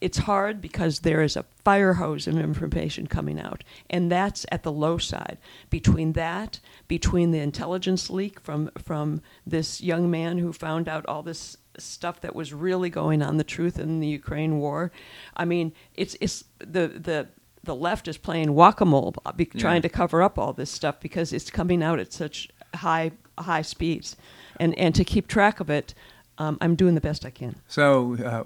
[0.00, 4.62] it's hard because there is a fire hose of information coming out, and that's at
[4.62, 5.38] the low side.
[5.68, 11.22] Between that, between the intelligence leak from from this young man who found out all
[11.22, 14.92] this stuff that was really going on, the truth in the Ukraine war.
[15.36, 17.28] I mean, it's it's the the
[17.62, 19.60] the left is playing whack-a-mole, be, yeah.
[19.60, 23.62] trying to cover up all this stuff because it's coming out at such high high
[23.62, 24.16] speeds,
[24.58, 25.94] and and to keep track of it,
[26.38, 27.56] um, I'm doing the best I can.
[27.68, 28.44] So, uh,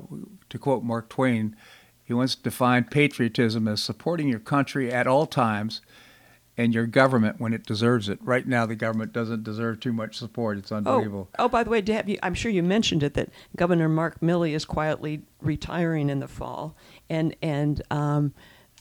[0.50, 1.56] to quote Mark Twain,
[2.02, 5.80] he once defined patriotism as supporting your country at all times
[6.56, 8.18] and your government when it deserves it.
[8.22, 10.56] Right now, the government doesn't deserve too much support.
[10.58, 11.28] It's unbelievable.
[11.38, 14.20] Oh, oh, by the way, Deb, you, I'm sure you mentioned it that Governor Mark
[14.20, 16.76] Milley is quietly retiring in the fall,
[17.10, 18.34] and and um,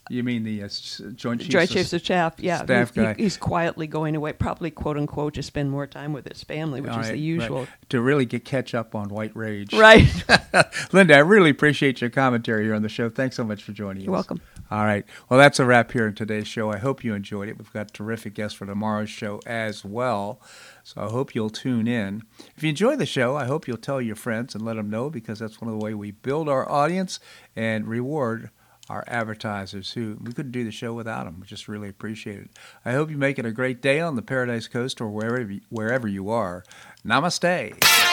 [0.10, 0.68] You mean the uh,
[1.16, 1.52] Joint Chiefs?
[1.52, 3.16] Joint of- Chiefs of Staff, yeah, staff he- guy.
[3.18, 6.92] he's quietly going away, probably quote unquote, to spend more time with his family, which
[6.92, 7.60] All is right, the usual.
[7.62, 7.70] right.
[7.90, 9.74] To really get catch up on white rage.
[9.74, 10.08] Right.
[10.94, 13.10] Linda, I really appreciate your commentary here on the show.
[13.10, 14.06] Thanks so much for joining us.
[14.06, 14.42] You're welcome.
[14.74, 15.06] All right.
[15.30, 16.72] Well, that's a wrap here in today's show.
[16.72, 17.60] I hope you enjoyed it.
[17.60, 20.42] We've got terrific guests for tomorrow's show as well.
[20.84, 22.24] So I hope you'll tune in.
[22.58, 25.12] If you enjoy the show, I hope you'll tell your friends and let them know
[25.12, 27.20] because that's one of the way we build our audience
[27.56, 28.50] and reward
[28.90, 31.38] our advertisers who we couldn't do the show without them.
[31.40, 32.50] We just really appreciate it.
[32.84, 36.08] I hope you make it a great day on the Paradise Coast or wherever wherever
[36.08, 36.64] you are.
[37.06, 38.13] Namaste.